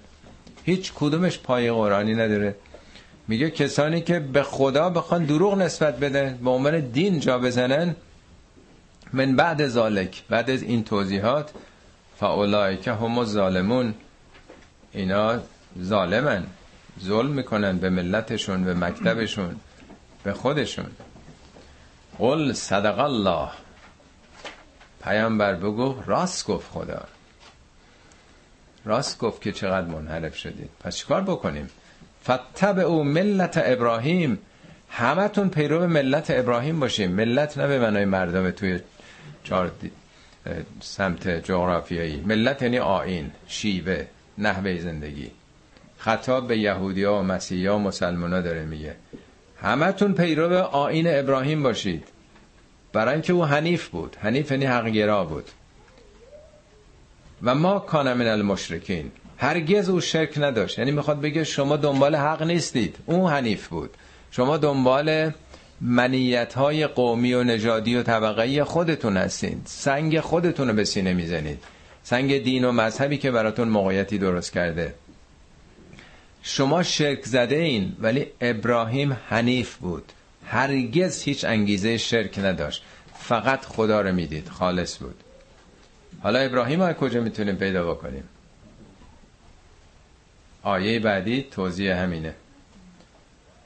[0.65, 2.55] هیچ کدومش پای قرآنی نداره.
[3.27, 7.95] میگه کسانی که به خدا بخوان دروغ نسبت بده به عنوان دین جا بزنن
[9.13, 11.51] من بعد ذالک بعد از این توضیحات
[12.83, 13.93] که هم ظالمون
[14.91, 15.39] اینا
[15.83, 16.43] ظالمن.
[17.03, 19.55] ظلم می‌کنن به ملتشون به مکتبشون
[20.23, 20.91] به خودشون.
[22.19, 23.49] قل صدق الله.
[25.03, 27.03] پیامبر بگو راست گفت خدا.
[28.85, 30.69] راست گفت که چقدر منحرف شدید.
[30.79, 31.69] پس چیکار بکنیم؟
[32.23, 34.39] فتب او ملت ابراهیم
[34.89, 38.79] همتون پیرو ملت ابراهیم باشیم ملت نه به منای مردم توی
[39.43, 39.71] چهار
[40.81, 42.23] سمت جغرافیایی.
[42.25, 44.05] ملت یعنی آین شیوه
[44.37, 45.31] نحوه زندگی.
[45.97, 48.95] خطاب به یهودی ها و مسیحی ها و مسلمان ها داره میگه.
[49.61, 52.07] همتون پیرو آین ابراهیم باشید.
[52.93, 54.17] برای اینکه او حنیف بود.
[54.19, 55.45] حنیف یعنی حقگرا بود.
[57.45, 59.11] و ما کان من المشرکین.
[59.37, 60.79] هرگز او شرک نداشت.
[60.79, 62.95] یعنی می‌خواد بگه شما دنبال حق نیستید.
[63.05, 63.89] او حنیف بود.
[64.31, 65.31] شما دنبال
[65.81, 71.63] منیت های قومی و نژادی و طبقه خودتون هستید سنگ خودتون رو به سینه می‌زنید.
[72.03, 74.93] سنگ دین و مذهبی که براتون موقعیتی درست کرده.
[76.41, 80.11] شما شرک زده این ولی ابراهیم حنیف بود.
[80.45, 82.83] هرگز هیچ انگیزه شرک نداشت.
[83.19, 84.49] فقط خدا رو می‌دید.
[84.49, 85.24] خالص بود.
[86.21, 88.23] حالا ابراهیم ها کجا می‌تونیم پیدا بکنیم؟
[90.63, 92.33] آیه بعدی توضیح همینه.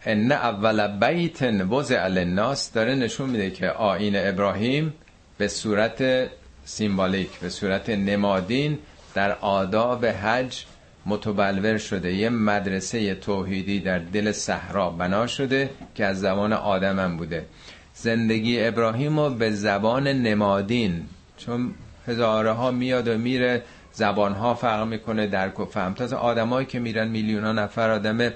[0.05, 4.93] ان اول بیت وضع للناس داره نشون میده که آین ابراهیم
[5.37, 6.29] به صورت
[6.65, 8.77] سیمبالیک به صورت نمادین
[9.13, 10.65] در آداب حج
[11.05, 12.13] متبلور شده.
[12.13, 17.45] یه مدرسه توحیدی در دل صحرا بنا شده که از زمان آدم هم بوده.
[17.93, 21.05] زندگی ابراهیم رو به زبان نمادین
[21.37, 21.73] چون
[22.09, 25.93] هزاره ها میاد و میره زبان ها فرق می‌کنه درک و فهم.
[25.93, 28.29] تازه آدمایی که میرن میلیون ها نفر آدم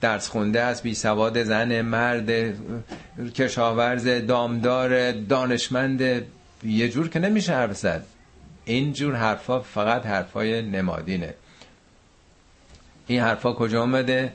[0.00, 2.30] درس خونده از بی سواد زن مرد
[3.34, 6.00] کشاورز دامدار دانشمند
[6.64, 8.04] یه جور که نمیشه حرف زد.
[8.64, 11.34] این جور حرفا فقط حرفای نمادینه.
[13.06, 14.32] این حرفا کجا آمده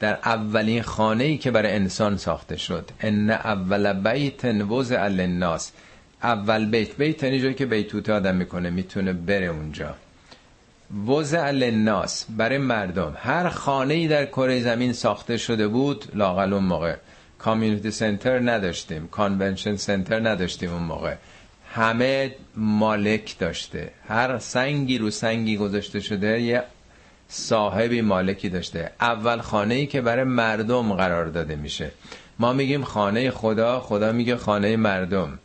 [0.00, 2.90] در اولین خانه ای که برای انسان ساخته شد.
[3.00, 5.72] ان اول بیت وضع للناس.
[6.26, 9.94] اول بیت بیت یعنی جایی که بیتوته آدم می‌کنه می‌تونه بره اونجا.
[11.06, 13.14] وضع للناس برای مردم.
[13.16, 16.96] هر خانه ای در کره زمین ساخته شده بود لاقل اون موقع.
[17.38, 21.14] کامیونیتی سنتر نداشتیم کانونشن سنتر نداشتیم اون موقع.
[21.74, 23.90] همه مالک داشته.
[24.08, 26.62] هر سنگی رو سنگی گذاشته شده یه
[27.28, 28.90] صاحبی مالکی داشته.
[29.00, 31.90] اول خانه ای که برای مردم قرار داده میشه.
[32.38, 35.38] ما میگیم خانه خدا خدا میگه خانه مردم.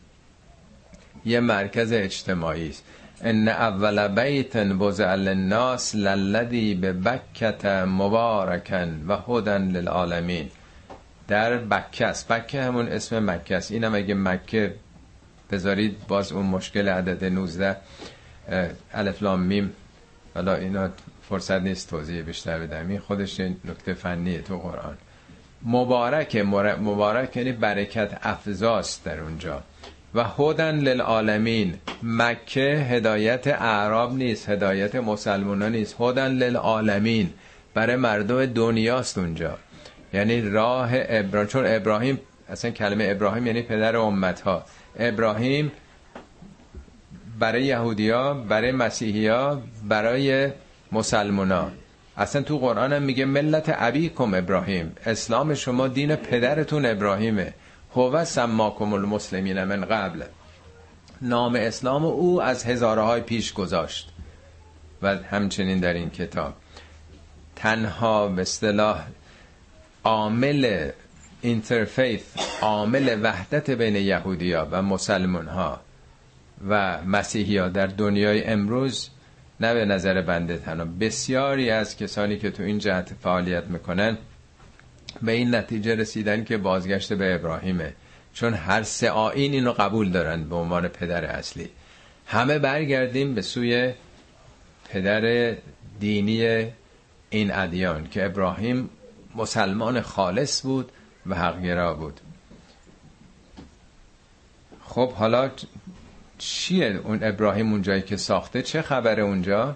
[1.25, 2.83] یه مرکز اجتماعی است.
[3.21, 10.49] ان اول بیت وضع للناس للذی به بکت مبارکن و هدن للعالمین.
[11.27, 12.27] در بکه است.
[12.27, 13.71] بکه همون اسم مکه است.
[13.71, 14.75] اینم اگه مکه
[15.51, 17.77] بذارید باز اون مشکل عدد 19
[18.93, 19.73] الف لام میم.
[20.35, 20.89] حالا اینا
[21.29, 22.89] فرصت نیست توضیح بیشتر بدم.
[22.89, 24.97] این خودش نکته فنیه تو قرآن.
[25.65, 29.63] مبارک مبارک یعنی برکت افزاست در اونجا.
[30.15, 31.73] و هدن للعالمین.
[32.03, 35.95] مکه هدایت اعراب نیست هدایت مسلمان نیست.
[35.99, 37.29] هدن للعالمین.
[37.73, 39.57] برای مردم دنیاست اونجا.
[40.13, 44.65] یعنی راه ابراهیم چون ابراهیم اصلا کلمه ابراهیم یعنی پدر امت ها
[44.99, 45.71] ابراهیم
[47.39, 50.49] برای یهودیا برای مسیحیا برای
[50.91, 51.71] مسلمونا.
[52.17, 54.95] اصلا تو قرآن هم میگه ملت ابیکم ابراهیم.
[55.05, 57.53] اسلام شما دین پدرتون ابراهیمه.
[57.95, 60.23] هو سماکم المسلمین من قبل.
[61.21, 64.13] نام اسلام او از هزارهای پیش گذاشت
[65.01, 66.53] و همچنین در این کتاب.
[67.55, 69.07] تنها به اصطلاح
[70.03, 70.89] عامل
[71.41, 72.23] اینترفیث
[72.61, 75.79] عامل وحدت بین یهودیا و مسلمان ها
[76.69, 79.09] و مسیحی ها در دنیای امروز
[79.59, 80.85] نه به نظر بنده تنها.
[80.85, 84.17] بسیاری از کسانی که تو این جهت فعالیت می‌کنن
[85.21, 87.93] به این نتیجه رسیدن که بازگشت به ابراهیمه.
[88.33, 91.69] چون هر سه آین اینو قبول دارن به عنوان پدر اصلی.
[92.27, 93.93] همه برگردیم به سوی
[94.89, 95.55] پدر
[95.99, 96.67] دینی
[97.29, 98.89] این ادیان که ابراهیم
[99.35, 100.91] مسلمان خالص بود
[101.25, 102.19] و حقگرا بود.
[104.85, 105.51] خب حالا
[106.37, 109.75] چیه اون ابراهیم اونجایی که ساخته؟ چه خبره اونجا؟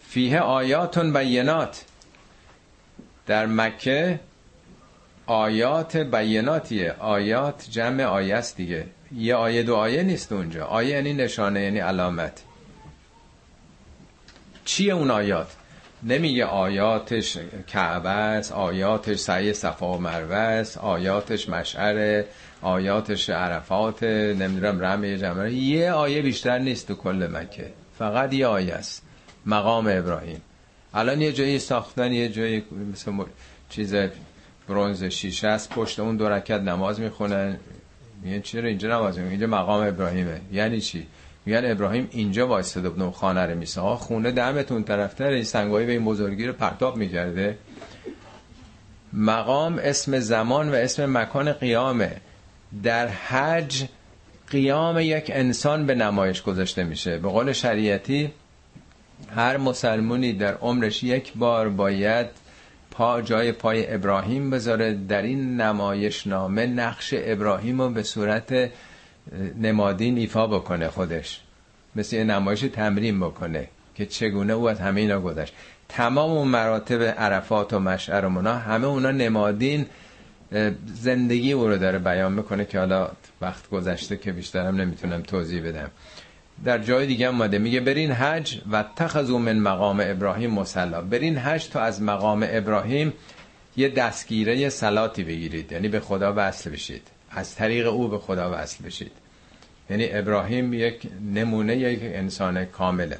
[0.00, 1.84] فیه آیاتون بینات.
[3.26, 4.20] در مکه
[5.26, 6.94] آیات بیناتیه.
[6.98, 8.86] آیات جمع آیه است دیگه.
[9.16, 10.64] یه آیه دو آیه نیست اونجا.
[10.66, 12.42] آیه یعنی نشانه یعنی علامت.
[14.64, 15.46] چیه اون آیات؟
[16.02, 22.24] نمیگه آیاتش کعبه است آیاتش سعی صفا و مروه است آیاتش مشعر
[22.62, 25.52] آیاتش عرفات نمی‌دونم رمه جمعه.
[25.52, 27.72] یه آیه بیشتر نیست تو کل مکه.
[27.98, 29.02] فقط یه آیه است.
[29.46, 30.42] مقام ابراهیم.
[30.94, 33.12] الان یه جایی ساختن یه جایی مثل
[33.70, 33.94] چیز
[34.68, 37.56] برونز شیشه است پشت اون دو رکت نماز می‌خونن
[38.22, 40.40] میگن چرا اینجا نماز می‌خونن اینجا مقام ابراهیمه.
[40.52, 41.06] یعنی چی؟
[41.46, 46.04] میگن ابراهیم اینجا وایستاده بود خانه رو میسا خونه دمتون طرفتر این سنگایی به این
[46.04, 47.58] بزرگی رو پرتاب می‌کرده.
[49.12, 52.16] مقام اسم زمان و اسم مکان قیامه.
[52.82, 53.84] در حج
[54.50, 57.18] قیام یک انسان به نمایش گذاشته میشه.
[57.18, 58.32] به قول شریعتی
[59.36, 62.26] هر مسلمونی در عمرش یک بار باید
[62.94, 64.94] پا جای پای ابراهیم بذاره.
[65.08, 68.70] در این نمایش نامه نقش ابراهیم رو به صورت
[69.60, 71.40] نمادین ایفا بکنه خودش.
[71.96, 75.54] مثل یه نمایش تمرین بکنه که چگونه او از همه اینا گذشت.
[75.88, 79.86] تمام اون مراتب عرفات و مشعر و منا همه اونا نمادین
[80.86, 85.90] زندگی او رو داره بیان می‌کنه که حالا وقت گذشته که بیشترم نمی‌تونم توضیح بدم.
[86.64, 91.68] در جای دیگه هم میگه برین حج و تخذو من مقام ابراهیم مسلا برین حج
[91.68, 93.12] تا از مقام ابراهیم
[93.76, 95.72] یه دستگیره سلاتی بگیرید.
[95.72, 97.02] یعنی به خدا وصل بشید.
[97.30, 99.12] از طریق او به خدا وصل بشید.
[99.90, 103.18] یعنی ابراهیم یک نمونه یک انسان کامله.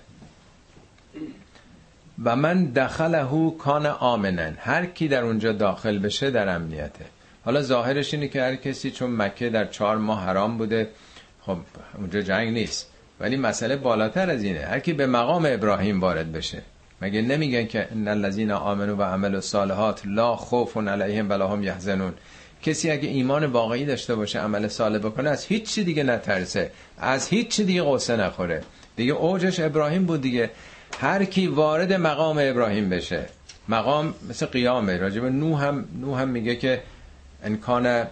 [2.24, 4.56] و من دخله کان آمنن.
[4.60, 7.04] هر کی در اونجا داخل بشه در امنیته.
[7.44, 10.90] حالا ظاهرش اینه که هر کسی چون مکه در چهار ماه حرام بوده
[11.40, 11.58] خب
[11.98, 12.93] اونجا جنگ نیست.
[13.24, 14.60] ولی مسئله بالاتر از اینه.
[14.60, 16.62] هر کی به مقام ابراهیم وارد بشه.
[17.02, 22.12] مگه نمیگن که ان الذين امنوا و عملوا الصالحات لا خوف علیهم ولا هم یحزنون.
[22.62, 26.70] کسی اگه ایمان واقعی داشته باشه عمل صالح بکنه از هیچ چی دیگه نترسه.
[26.98, 28.62] از هیچ چی دیگه قصه نخوره.
[28.96, 30.50] دیگه اوجش ابراهیم بود دیگه.
[31.00, 33.26] هر کی وارد مقام ابراهیم بشه.
[33.68, 34.96] مقام مثل قیامه.
[34.96, 36.82] راجب نو هم نو هم میگه که
[37.44, 38.06] انکان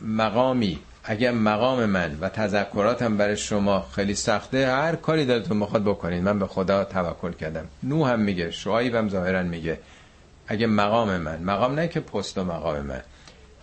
[0.00, 0.78] مقامی.
[1.10, 6.38] اگه مقام من و تذکراتم برای شما خیلی سخته هر کاری دلتون می‌خواد بکنید من
[6.38, 7.64] به خدا توکل کردم.
[7.82, 9.78] نو هم میگه شعایب هم ظاهرا میگه.
[10.48, 13.00] اگه مقام من مقام نه که پست و مقام من.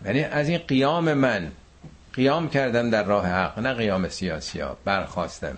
[0.05, 1.51] یعنی از این قیام من
[2.13, 5.57] قیام کردم در راه حق نه قیام سیاسی ها برخواستم.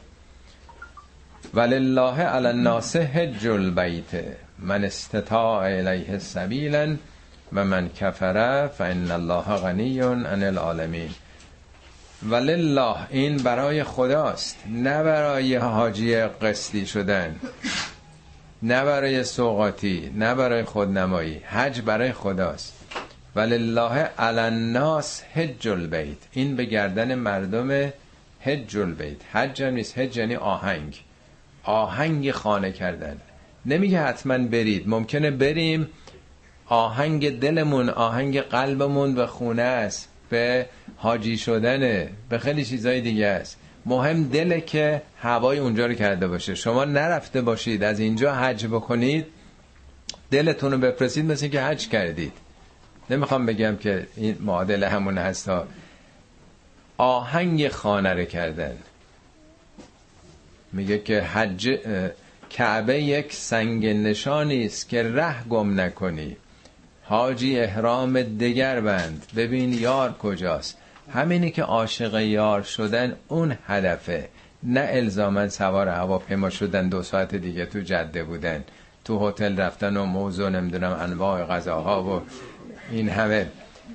[1.54, 4.24] ولله علی الناس حج البیت
[4.60, 6.96] من استطاع الیه سبیلا
[7.54, 11.10] و من کفره فان الله غنی عن العالمین.
[12.24, 17.36] ولله این برای خداست نه برای حاجی قسطی شدن
[18.64, 22.74] نه برای سوقاتی نه برای خودنمایی حج برای خداست.
[23.36, 27.92] ولله علی الناس حج البیت این به گردن مردم
[28.40, 29.18] حج البیت.
[29.32, 31.04] حج هم نیست حج یعنی آهنگ
[31.64, 33.18] آهنگ خانه کردن.
[33.66, 35.90] نمیگه حتما برید ممکنه بریم
[36.66, 40.10] آهنگ دلمون آهنگ قلبمون به خونه است.
[40.30, 40.66] به
[40.98, 42.10] حاجی شدنه.
[42.30, 43.58] به خیلی چیزای دیگه است.
[43.86, 46.56] مهم دله که هوای اونجا رو کرده باشه.
[46.56, 49.26] شما نرفته باشید از اینجا حج بکنید.
[50.32, 52.34] دلتون رو بپرسید مثل که حج کردید.
[53.10, 55.68] نمی‌خوام بگم که این معادل همون هستا.
[56.98, 58.78] آهنگ خانه رو کردن.
[60.74, 61.80] میگه که حج
[62.50, 66.38] کعبه یک سنگ نشانی است که ره گم نکنی.
[67.10, 69.26] حاجی احرام دگر بند.
[69.36, 70.78] ببین یار کجاست.
[71.14, 74.30] همینی که عاشق یار شدن اون هدفه.
[74.64, 78.64] نه الزامن سوار هواپیما شدن دو ساعت دیگه تو جده بودن.
[79.06, 82.22] تو هتل رفتن و موضوع نمی‌دونم انواع غذاها و
[82.92, 83.48] این همه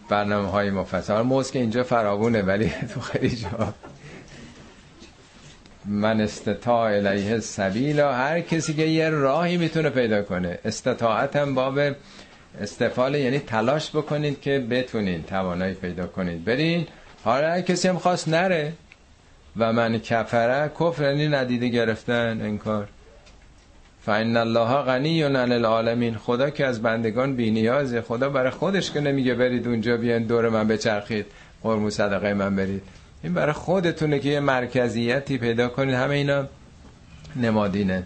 [0.09, 3.75] برنامه های مفصل موز که اینجا فراوونه ولی تو خیلی جا.
[5.85, 10.59] من استطاع الیه سبیلا هر کسی که یه راهی می‌تونه پیدا کنه.
[10.65, 11.79] استطاعتم باب
[12.61, 16.45] استفاله یعنی تلاش بکنید که بتونین توانایی پیدا کنید.
[16.45, 16.87] برین
[17.25, 18.73] حالا هر کسی هم خواست نره.
[19.57, 22.89] و من کفره کفر یعنی ندیده گرفتن انکار.
[24.01, 26.17] فان الله غنی عن العالمین.
[26.17, 28.01] خدا که از بندگان بینیازه.
[28.01, 31.27] خدا برای خودش که نمیگه برید اونجا بیان دور من بچرخید
[31.63, 32.83] قرمو صدقه من برید.
[33.23, 35.95] این برای خودتونه که یه مرکزیتی پیدا کنید.
[35.95, 36.47] همه اینا
[37.37, 38.03] نمادینه.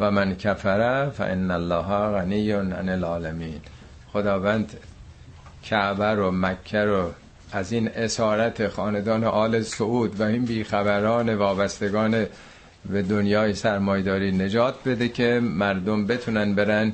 [0.00, 3.60] و من کفره فان الله غنی عن العالمین.
[4.12, 4.72] خداوند
[5.62, 7.10] کعبه رو مکه رو
[7.52, 12.26] از این اسارت خاندان آل سعود و این بیخبران وابستگان
[12.90, 16.92] به دنیای سرمایداری نجات بده که مردم بتونن برن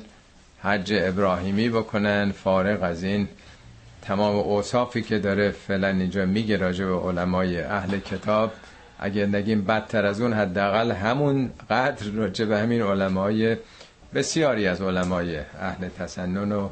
[0.61, 2.31] حج ابراهیمی بکنن.
[2.31, 3.27] فارغ از این
[4.01, 8.51] تمام اوصافی که داره فعلا اینجا میگه راجع به علمای اهل کتاب
[8.99, 13.57] اگه نگیم بدتر از اون حداقل همون قدر راجع به همین علمای
[14.13, 16.69] بسیاری از علمای اهل تسنن و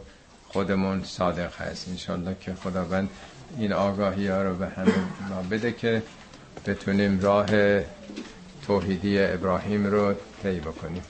[0.57, 1.87] خودمون صادق هست.
[1.87, 3.09] انشالله که خداوند
[3.57, 4.93] این آگاهی ها رو به همه
[5.29, 6.03] ما بده که
[6.65, 7.45] بتونیم راه
[8.67, 11.03] توحیدی ابراهیم رو طی بکنیم.